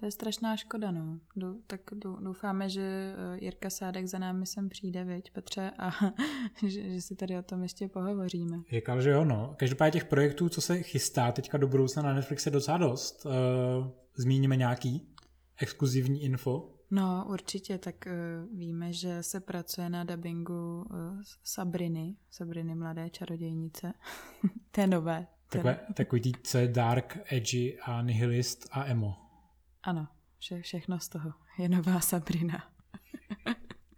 [0.00, 1.20] To je strašná škoda, no.
[1.36, 1.80] Dou, tak
[2.20, 5.90] doufáme, že eh, Jirka Sádek za námi sem přijde, viď, Petře, a
[6.66, 8.58] že, že si tady o tom ještě pohovoříme.
[8.72, 9.54] Říkal, že jo, no.
[9.58, 13.26] Každopádně těch projektů, co se chystá teďka do budoucna na Netflix je docela dost.
[13.26, 13.32] Uh,
[14.16, 15.08] zmíníme nějaký
[15.56, 16.74] exkluzivní info?
[16.90, 23.92] No, určitě, tak uh, víme, že se pracuje na dubbingu uh, Sabriny, Sabriny mladé čarodějnice.
[24.70, 25.26] to je nové.
[25.50, 29.27] Takové, takový je dark, edgy a nihilist a emo.
[29.88, 30.06] Ano,
[30.38, 31.32] vše, všechno z toho.
[31.58, 32.70] Je nová Sabrina.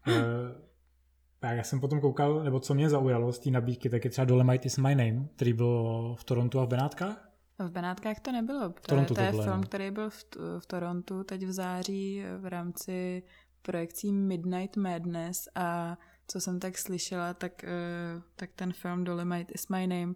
[0.09, 0.15] uh,
[1.41, 4.25] tak já jsem potom koukal, nebo co mě zaujalo z té nabídky, tak je třeba
[4.25, 7.31] Dolemite is my name, který byl v Torontu a v Benátkách.
[7.59, 8.69] V Benátkách to nebylo.
[8.69, 10.25] To, Toronto to je to film, který byl v,
[10.59, 13.23] v Torontu teď v září v rámci
[13.63, 19.69] projekcí Midnight Madness a co jsem tak slyšela, tak, uh, tak ten film Dolomite is
[19.69, 20.15] my name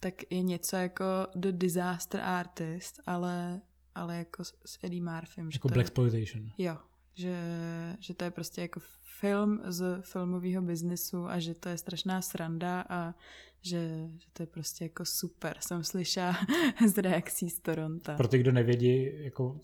[0.00, 1.04] tak je něco jako
[1.34, 3.60] The Disaster Artist, ale,
[3.94, 5.50] ale jako s Eddie Murphym.
[5.52, 6.50] Jako Black Exploitation.
[6.58, 6.76] Jo,
[7.14, 7.36] že,
[8.00, 8.80] že to je prostě jako
[9.20, 13.14] film z filmového biznesu a že to je strašná sranda a
[13.62, 16.36] že, že to je prostě jako super, jsem slyšela
[16.86, 18.12] z reakcí z Toronto.
[18.16, 19.60] Pro ty, kdo nevědí, jako,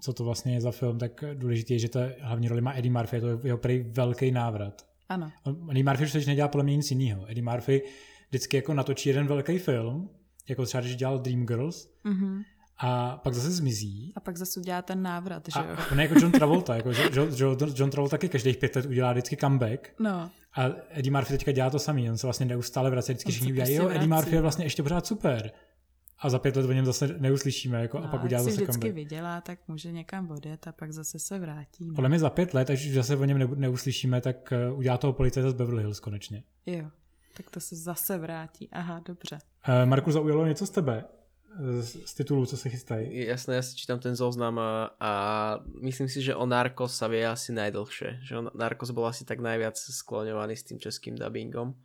[0.00, 2.92] co to vlastně je za film, tak důležité je, že to hlavní roli má Eddie
[2.92, 4.86] Murphy, je to jeho prý velký návrat.
[5.08, 5.32] Ano.
[5.70, 7.30] Eddie Murphy už nedělá podle mě nic jiného.
[7.30, 7.82] Eddie Murphy
[8.28, 10.10] vždycky jako natočí jeden velký film,
[10.48, 12.42] jako třeba když dělal Dreamgirls, mm-hmm
[12.84, 14.12] a pak zase zmizí.
[14.16, 15.76] A pak zase udělá ten návrat, že jo?
[15.90, 19.12] A je jako John Travolta, jako John, John, John Travolta taky každých pět let udělá
[19.12, 19.88] vždycky comeback.
[19.98, 20.30] No.
[20.54, 23.76] A Eddie Murphy teďka dělá to samý, on se vlastně neustále vrací, vždycky všichni udělají,
[23.76, 25.52] prostě jo, Eddie Murphy je vlastně ještě pořád super.
[26.18, 28.72] A za pět let o něm zase neuslyšíme, jako, no, a pak udělá zase vždycky
[28.72, 28.94] comeback.
[28.94, 31.86] vydělá, tak může někam odjet a pak zase se vrátí.
[31.86, 31.94] No.
[31.94, 35.50] Podle mě za pět let, až zase o něm neuslyšíme, tak uh, udělá toho policajta
[35.50, 36.42] z Beverly Hills konečně.
[36.66, 36.84] Jo,
[37.36, 38.68] tak to se zase vrátí.
[38.72, 39.38] Aha, dobře.
[39.68, 41.04] Uh, Marku, zaujalo něco z tebe?
[41.80, 43.26] Z titulu, co se chystají.
[43.26, 45.12] Jasné, ja si čítam ten zoznam a, a
[45.84, 48.24] myslím si, že o Narcos sa vie asi najdlhšie.
[48.24, 51.76] Že on, Narcos bol asi tak najviac skloňovaný s tým českým dubbingom.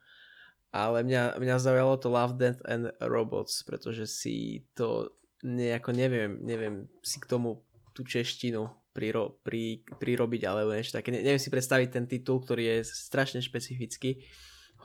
[0.72, 5.12] Ale mňa, mňa zaujalo to Love, Death and Robots, pretože si to
[5.44, 11.12] nejako neviem, neviem si k tomu tú češtinu priro, pri, prirobiť alebo niečo také.
[11.12, 14.24] Ne, neviem si predstaviť ten titul, ktorý je strašne špecifický,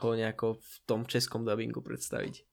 [0.01, 2.52] ho nejako v tom českom dubbingu predstaviť.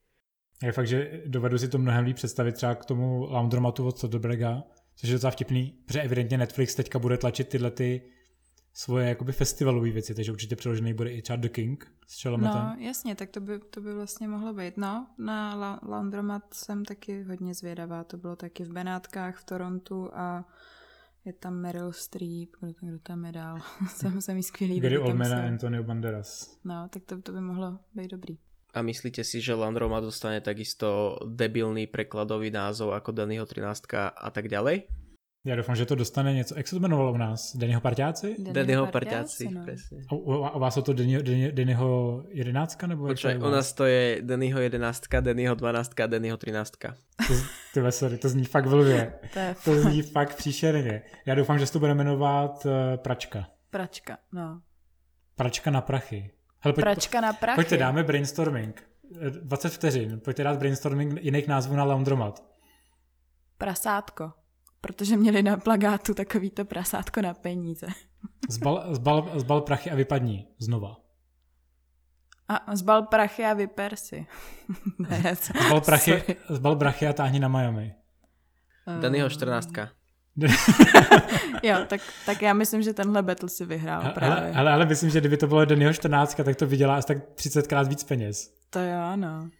[0.63, 4.63] Je fakt, že dovedu si to mnohem líp představit třeba k tomu laundromatu od Soderberga,
[4.97, 8.03] což je docela vtipný, protože evidentně Netflix teďka bude tlačit tyhle ty
[8.73, 12.63] svoje jakoby festivalové věci, takže určitě přeložený bude i třeba The King s Chalametem.
[12.63, 14.77] No jasně, tak to by, to by vlastně mohlo být.
[14.77, 20.11] No, na La- Laundromat jsem taky hodně zvědavá, to bylo taky v Benátkách, v Torontu
[20.15, 20.45] a
[21.25, 23.59] je tam Meryl Streep, kdo, kdo tam je dál,
[23.89, 24.81] jsem, jsem jí skvělý.
[24.81, 26.59] Gary Oldman a Antonio Banderas.
[26.65, 28.39] No, tak to, to by mohlo být dobrý.
[28.75, 34.49] A myslíte si, že Landroma dostane takisto debilný prekladový názov ako Dannyho 13 a tak
[34.49, 34.87] ďalej?
[35.45, 36.55] Já doufám, že to dostane něco.
[36.57, 37.57] Jak se to jmenovalo u nás?
[37.57, 38.37] Dennyho parťáci?
[38.39, 39.65] Dennyho parťáci, no.
[39.65, 39.99] presne.
[40.09, 40.93] A u, u vás je to
[41.53, 42.87] Dennyho jedenáctka?
[42.87, 46.95] Nebo Počkej, u nás to je Dennyho jedenáctka, Dennyho dvanáctka, Dennyho třináctka.
[47.29, 47.35] To,
[47.75, 49.13] ty veselý, to zní fakt vlvě.
[49.35, 51.03] to, to zní fakt příšerně.
[51.27, 53.47] Já doufám, že se to bude jmenovat uh, Pračka.
[53.71, 54.61] Pračka, no.
[55.37, 56.31] Pračka na prachy.
[56.61, 57.57] Hele, pojď, Pračka na prachy.
[57.57, 58.83] Pojďte, dáme brainstorming.
[59.41, 60.21] 20 vteřin.
[60.21, 62.45] Pojďte dát brainstorming jiných názvů na laundromat.
[63.59, 64.33] Prasátko.
[64.81, 67.87] Protože měli na plagátu takovýto prasátko na peníze.
[68.49, 70.97] Zbal, zbal, zbal prachy a vypadni znova.
[72.49, 74.27] A zbal prachy a vyper si.
[74.99, 77.95] ne, zbal, prachy, zbal prachy a táhni na Miami.
[79.01, 79.71] Danyho 14.
[81.63, 84.53] jo, tak, tak já myslím, že tenhle battle si vyhrál ale, právě.
[84.53, 87.89] Ale, ale myslím, že kdyby to bylo Danyho 14, tak to vydělá asi tak 30krát
[87.89, 88.55] víc peněz.
[88.71, 89.51] To jo, ano.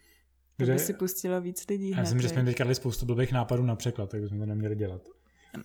[0.57, 0.73] Kde...
[0.73, 1.89] by si pustilo víc lidí.
[1.89, 4.75] Já myslím, že jsme teďka dali spoustu blbých nápadů na překlad, tak bychom to neměli
[4.75, 5.01] dělat.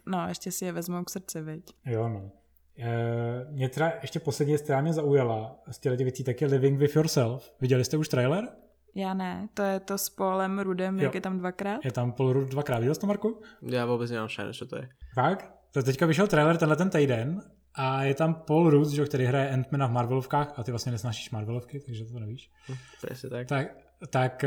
[0.06, 1.72] No, ještě si je vezmou k srdci, viď?
[1.86, 2.30] Jo, no.
[2.78, 6.96] E, mě teda ještě poslední která mě zaujala z těch věcí, tak je Living with
[6.96, 7.52] Yourself.
[7.60, 8.48] Viděli jste už trailer?
[8.98, 11.04] Já ne, to je to s Polem Rudem, jo.
[11.04, 11.84] jak je tam dvakrát?
[11.84, 13.40] Je tam Paul Rud dvakrát, viděl jsi to, Marku?
[13.62, 14.88] Já vůbec nemám šajnu, co to je.
[15.14, 15.50] Fakt?
[15.72, 17.42] To teďka vyšel trailer tenhle ten týden
[17.74, 21.30] a je tam Paul Rudd, že, který hraje Ant-Mana v Marvelovkách a ty vlastně nesnášíš
[21.30, 22.50] Marvelovky, takže to nevíš.
[22.68, 23.48] Hm, Přesně tak.
[23.48, 23.66] Tak,
[24.10, 24.44] tak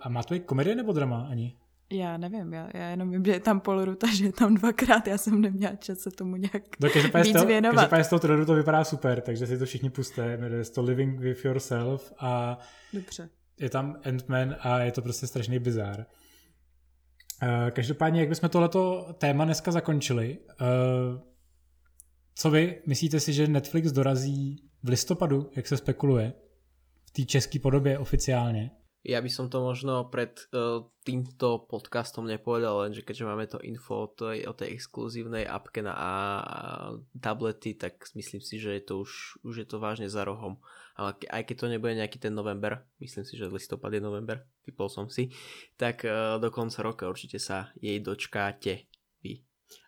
[0.00, 1.56] a má to i komedie nebo drama ani?
[1.92, 4.54] Já nevím, já, já jenom vím, že je tam Paul Rudd a že je tam
[4.54, 6.88] dvakrát, já jsem neměla čas se tomu nějak no,
[7.22, 7.74] víc toho, věnovat.
[7.74, 11.20] Každopádně z toho traileru to vypadá super, takže si to všichni puste, jmenuje to Living
[11.20, 12.58] with Yourself a
[12.92, 13.28] Dobře.
[13.62, 16.06] Je tam Ant-Man a je to prostě strašný bizár.
[17.42, 20.64] Eh, každopádně, jak bychom tohleto téma dneska zakončili, eh,
[22.34, 26.32] co vy myslíte si, že Netflix dorazí v listopadu, jak se spekuluje,
[27.08, 28.70] v té české podobě oficiálně?
[29.02, 34.06] Ja by som to možno pred uh, týmto podcastom nepovedal, lenže keďže máme to info
[34.06, 34.78] o tej, o tej
[35.50, 36.10] appke na a,
[37.18, 40.62] tablety, tak myslím si, že je to už, už je to vážne za rohom.
[40.92, 44.92] Ale aj keď to nebude nejaký ten november, myslím si, že listopad je november, vypol
[44.92, 45.32] som si,
[45.80, 48.88] tak uh, do konca roka určite sa jej dočkáte
[49.24, 49.40] vy.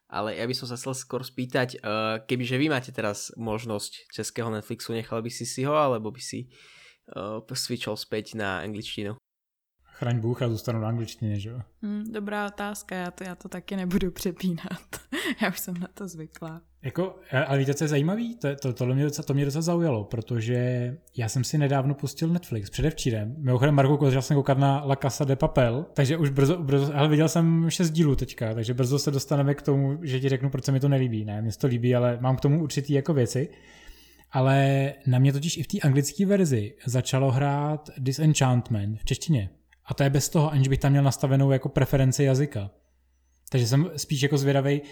[0.08, 4.48] Ale ja by som sa chcel skôr spýtať, uh, kebyže vy máte teraz možnosť českého
[4.48, 6.48] Netflixu, nechal by si si ho, alebo by si
[7.12, 9.16] uh, switchol späť na angličtinu?
[9.96, 11.60] Chraň Bůh a zůstanu na angličtině, že jo?
[11.82, 14.82] Hmm, dobrá otázka, já to, já to taky nebudu přepínat.
[15.42, 16.60] já už jsem na to zvyklá.
[16.82, 17.16] Jako,
[17.46, 18.36] ale víte, co je zajímavý?
[18.36, 22.28] To, to, to, mě docela, to mě docela zaujalo, protože já jsem si nedávno pustil
[22.28, 23.34] Netflix, předevčírem.
[23.38, 27.08] Mimochodem, Marku, kozel jsem koukat na La Casa de Papel, takže už brzo, brzo ale
[27.08, 30.64] viděl jsem šest dílů teďka, takže brzo se dostaneme k tomu, že ti řeknu, proč
[30.64, 31.24] se mi to nelíbí.
[31.24, 33.48] Ne, mně to líbí, ale mám k tomu určitý jako věci.
[34.32, 39.50] Ale na mě totiž i v té anglické verzi začalo hrát Disenchantment v češtině.
[39.86, 42.70] A to je bez toho, aniž bych tam měl nastavenou jako preferenci jazyka.
[43.50, 44.82] Takže jsem spíš jako zvědavý,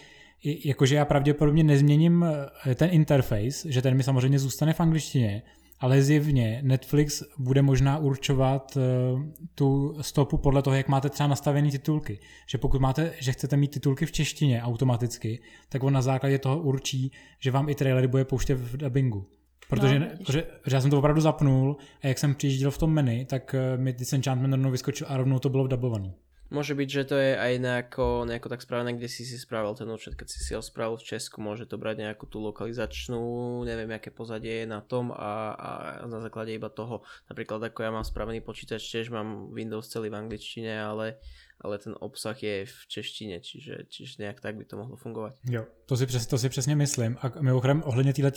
[0.65, 2.27] jakože já pravděpodobně nezměním
[2.67, 5.43] eh, ten interface, že ten mi samozřejmě zůstane v angličtině,
[5.83, 9.23] ale zjevně Netflix bude možná určovat uh,
[9.55, 12.19] tu stopu podle toho, jak máte třeba nastavené titulky.
[12.49, 16.63] Že pokud máte, že chcete mít titulky v češtině automaticky, tak on na základě toho
[16.63, 19.27] určí, že vám i trailery bude pouštět v dubbingu.
[19.69, 23.25] Protože, no, protože já jsem to opravdu zapnul a jak jsem přijížděl v tom menu,
[23.25, 26.13] tak eh, mi Disenchantment rovnou vyskočil a rovnou to bylo vdabované.
[26.53, 29.89] Môže byť, že to je aj nejako, nejako tak spravené, kde si si spravil ten
[29.89, 33.25] účet, keď si si ho spravil v Česku, môže to brať nejakú tú lokalizačnú,
[33.65, 35.71] neviem, aké pozadie je na tom a, a
[36.05, 40.21] na základe iba toho, napríklad ako ja mám spravený počítač, tiež mám Windows celý v
[40.21, 41.17] angličtine, ale,
[41.57, 45.41] ale ten obsah je v češtine, čiže, čiže nejak tak by to mohlo fungovat.
[45.49, 47.17] Jo, to si, přes, to si přesně myslím.
[47.25, 48.37] A mimochodem ohledně této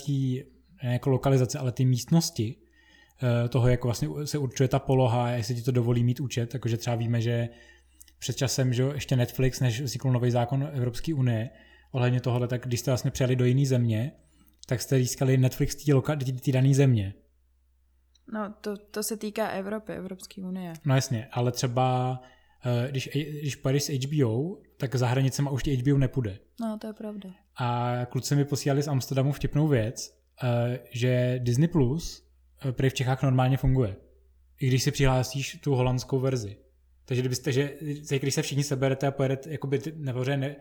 [0.82, 2.56] jako lokalizace, ale ty místnosti,
[3.22, 6.76] eh, toho, jak vlastně se určuje ta poloha, jestli ti to dovolí mít účet, takže
[6.76, 7.48] třeba víme, že
[8.18, 11.50] před časem, že ještě Netflix, než vznikl nový zákon Evropské unie,
[11.92, 14.12] ohledně tohohle, tak když jste vlastně přijali do jiné země,
[14.66, 15.76] tak jste získali Netflix
[16.44, 17.14] té dané země.
[18.32, 20.72] No, to, to se týká Evropy, Evropské unie.
[20.84, 22.20] No jasně, ale třeba
[22.64, 23.08] eh, když,
[23.40, 26.38] když pojedeš s HBO, tak za hranicema už ti HBO nepůjde.
[26.60, 27.30] No, to je pravda.
[27.56, 30.25] A kluci mi posílali z Amsterdamu vtipnou věc, eh,
[30.90, 32.28] že Disney Plus
[32.64, 33.96] eh, prý v Čechách normálně funguje.
[34.60, 36.56] I když si přihlásíš tu holandskou verzi.
[37.04, 37.72] Takže kdybyste, že
[38.18, 40.56] když se všichni seberete a pojedete, jakoby, nebo že ne,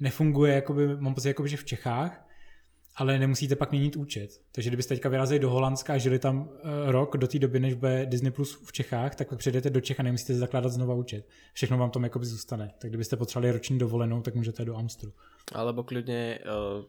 [0.00, 2.26] nefunguje, jakoby, mám pocit, jakoby, že v Čechách,
[2.96, 4.40] ale nemusíte pak měnit účet.
[4.52, 6.48] Takže kdybyste teďka vyrazili do Holandska a žili tam uh,
[6.86, 10.00] rok do té doby, než bude Disney Plus v Čechách, tak pak přijdete do Čech
[10.00, 11.28] a nemusíte zakládat znova účet.
[11.52, 12.74] Všechno vám tam jakoby zůstane.
[12.78, 15.12] Tak kdybyste potřebovali roční dovolenou, tak můžete do Amstru.
[15.52, 16.38] Alebo klidně
[16.78, 16.84] uh,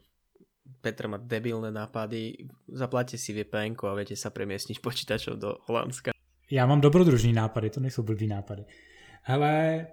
[0.80, 6.10] Petr má debilné nápady, zaplaťte si VPN a viete sa premiestniť počítačov do Holandska.
[6.50, 8.64] Já mám dobrodružný nápady, to nejsou blbý nápady.
[9.22, 9.86] Hele,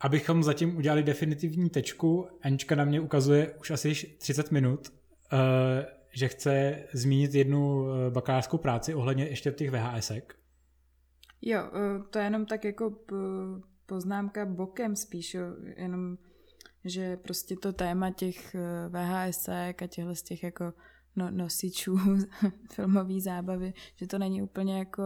[0.00, 4.88] abychom zatím udělali definitivní tečku, Anička na mě ukazuje už asi 30 minut,
[5.32, 5.38] uh,
[6.12, 10.34] že chce zmínit jednu eh, bakalářskou práci ohledně ještě těch VHSek.
[11.42, 12.94] Jo, eh, to je jenom tak jako
[13.86, 15.36] poznámka bokem spíš,
[15.76, 16.18] jenom
[16.84, 18.56] že prostě to téma těch
[18.88, 20.72] VHSek a těchhle z těch jako
[21.16, 21.98] no, nosičů
[22.72, 25.02] filmové zábavy, že to není úplně jako,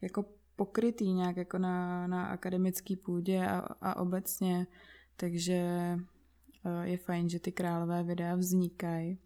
[0.00, 0.24] jako
[0.56, 4.66] pokrytý nějak jako na, na akademický půdě a, a obecně,
[5.16, 5.54] takže
[6.64, 9.18] eh, je fajn, že ty králové videa vznikají.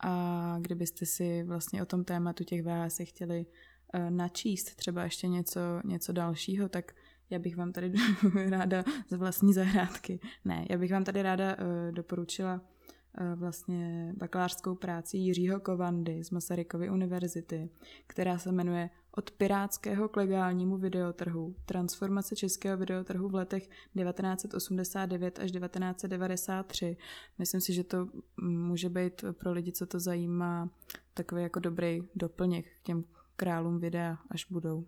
[0.00, 5.60] A kdybyste si vlastně o tom tématu těch VHS chtěli uh, načíst třeba ještě něco,
[5.84, 6.92] něco dalšího, tak
[7.30, 7.92] já bych vám tady
[8.48, 14.74] ráda z vlastní zahrádky, ne, já bych vám tady ráda uh, doporučila uh, vlastně bakalářskou
[14.74, 17.70] práci Jiřího Kovandy z Masarykovy univerzity,
[18.06, 21.54] která se jmenuje Od pirátského k legálnímu videotrhu.
[21.66, 26.96] Transformace českého videotrhu v letech 1989 až 1993.
[27.38, 28.08] Myslím si, že to
[28.42, 30.70] může být pro lidi, co to zajímá,
[31.14, 33.04] takový jako dobrý doplněk k těm
[33.36, 34.86] králům videa, až budou.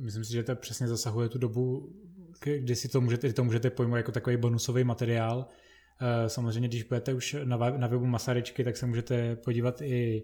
[0.00, 1.92] Myslím si, že to přesně zasahuje tu dobu,
[2.40, 5.46] kdy si to můžete, to můžete pojmout jako takový bonusový materiál.
[6.26, 10.22] Samozřejmě, když budete už na, na webu Masaryčky, tak se můžete podívat i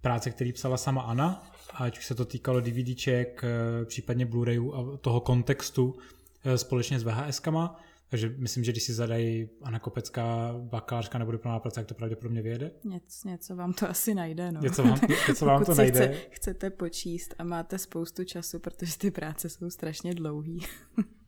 [0.00, 3.42] práce, který psala sama Anna, ať už se to týkalo DVDček,
[3.84, 5.96] případně Blu-rayů a toho kontextu
[6.44, 7.76] e, společně s VHS-kama.
[8.08, 12.42] Takže myslím, že když si zadají Anna Kopecká bakalářka nebo diplomá práce, tak to pravděpodobně
[12.42, 12.70] vyjede.
[12.84, 14.52] Něco, něco vám to asi najde.
[14.52, 14.60] No.
[14.60, 14.98] Něco vám,
[15.28, 16.08] něco vám to najde.
[16.08, 20.60] Chce, chcete počíst a máte spoustu času, protože ty práce jsou strašně dlouhý.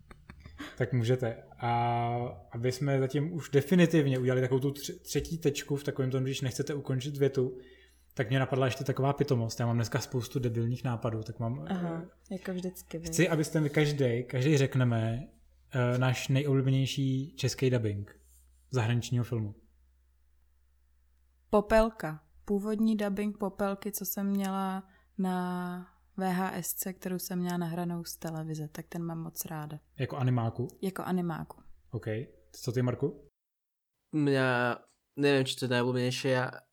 [0.78, 1.36] tak můžete.
[1.58, 1.70] A
[2.52, 4.72] aby jsme zatím už definitivně udělali takovou tu
[5.02, 7.58] třetí tečku v takovém tom, když nechcete ukončit větu,
[8.14, 9.60] tak mě napadla ještě taková pitomost.
[9.60, 11.66] Já mám dneska spoustu debilních nápadů, tak mám...
[11.68, 12.98] Aha, jako vždycky.
[12.98, 15.28] Chci, abyste mi každý, každý řekneme,
[15.74, 18.20] uh, náš nejoblíbenější český dubbing
[18.70, 19.54] zahraničního filmu?
[21.50, 22.24] Popelka.
[22.44, 24.88] Původní dubbing Popelky, co jsem měla
[25.18, 29.78] na VHS, kterou jsem měla nahranou z televize, tak ten mám moc ráda.
[29.98, 30.68] Jako animáku?
[30.82, 31.62] Jako animáku.
[31.90, 32.06] OK.
[32.52, 33.28] Co ty, Marku?
[34.12, 34.78] Mňa,
[35.20, 36.32] neviem, či to je najobľúbenejšie,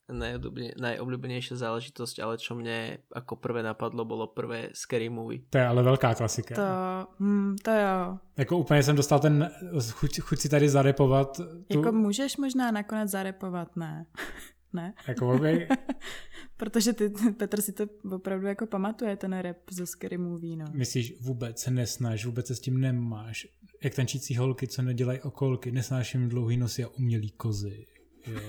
[0.10, 5.50] najobľúbenejšia záležitosť, ale čo mne ako prvé napadlo, bolo prvé Scary Movie.
[5.50, 6.56] To je ale velká klasika.
[6.56, 6.70] To,
[7.20, 8.18] hm, to jo.
[8.38, 9.52] Jako úplně jsem dostal ten
[9.92, 11.38] chuť, chuť si tady zarepovat.
[11.68, 11.78] Tu...
[11.78, 14.06] Jako můžeš možná nakonec zarepovat, ne?
[14.74, 14.94] ne?
[15.08, 15.68] Jako okay.
[16.58, 20.66] Protože ty, Petr si to opravdu jako pamatuje, ten rap ze Scary Movie, no.
[20.72, 23.48] Myslíš, vůbec se nesnáš, vůbec se s tím nemáš.
[23.84, 27.86] Jak tančící holky, co nedělají okolky, nesnáším dlouhý nosy a umělý kozy.
[28.28, 28.40] Jo.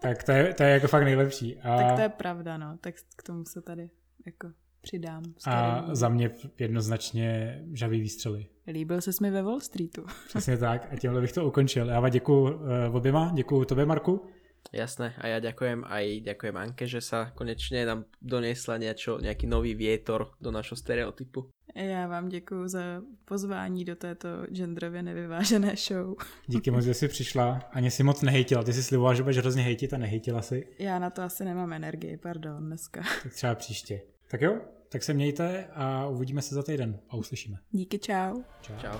[0.00, 1.58] tak to je, to je jako fakt nejlepší.
[1.58, 1.76] A...
[1.76, 2.78] Tak to je pravda, no.
[2.80, 3.90] Tak k tomu se tady
[4.26, 5.22] jako přidám.
[5.46, 8.46] A za mě jednoznačně žavý výstřely.
[8.66, 10.04] Líbil se mi ve Wall Streetu.
[10.28, 11.88] Přesně tak a tímhle bych to ukončil.
[11.88, 14.26] Já vám děkuji uh, oběma, děkuji tobě Marku.
[14.72, 19.74] Jasné, a ja ďakujem aj ďakujem Anke, že sa konečne nám donesla niečo, nejaký nový
[19.74, 21.50] vietor do našho stereotypu.
[21.74, 26.14] Já vám děkuji za pozvání do této genderově nevyvážené show.
[26.46, 27.60] Díky moc, že jsi přišla.
[27.72, 28.62] Ani si moc nehejtila.
[28.62, 30.66] Ty jsi slibovala, že budeš hrozně hejtit a nehejtila si.
[30.78, 33.02] Já na to asi nemám energii, pardon, dneska.
[33.22, 34.00] Tak třeba příště.
[34.30, 37.58] Tak jo, tak se mějte a uvidíme se za týden a uslyšíme.
[37.70, 38.42] Díky, čau.
[38.62, 38.74] Čau.
[38.80, 38.98] čau.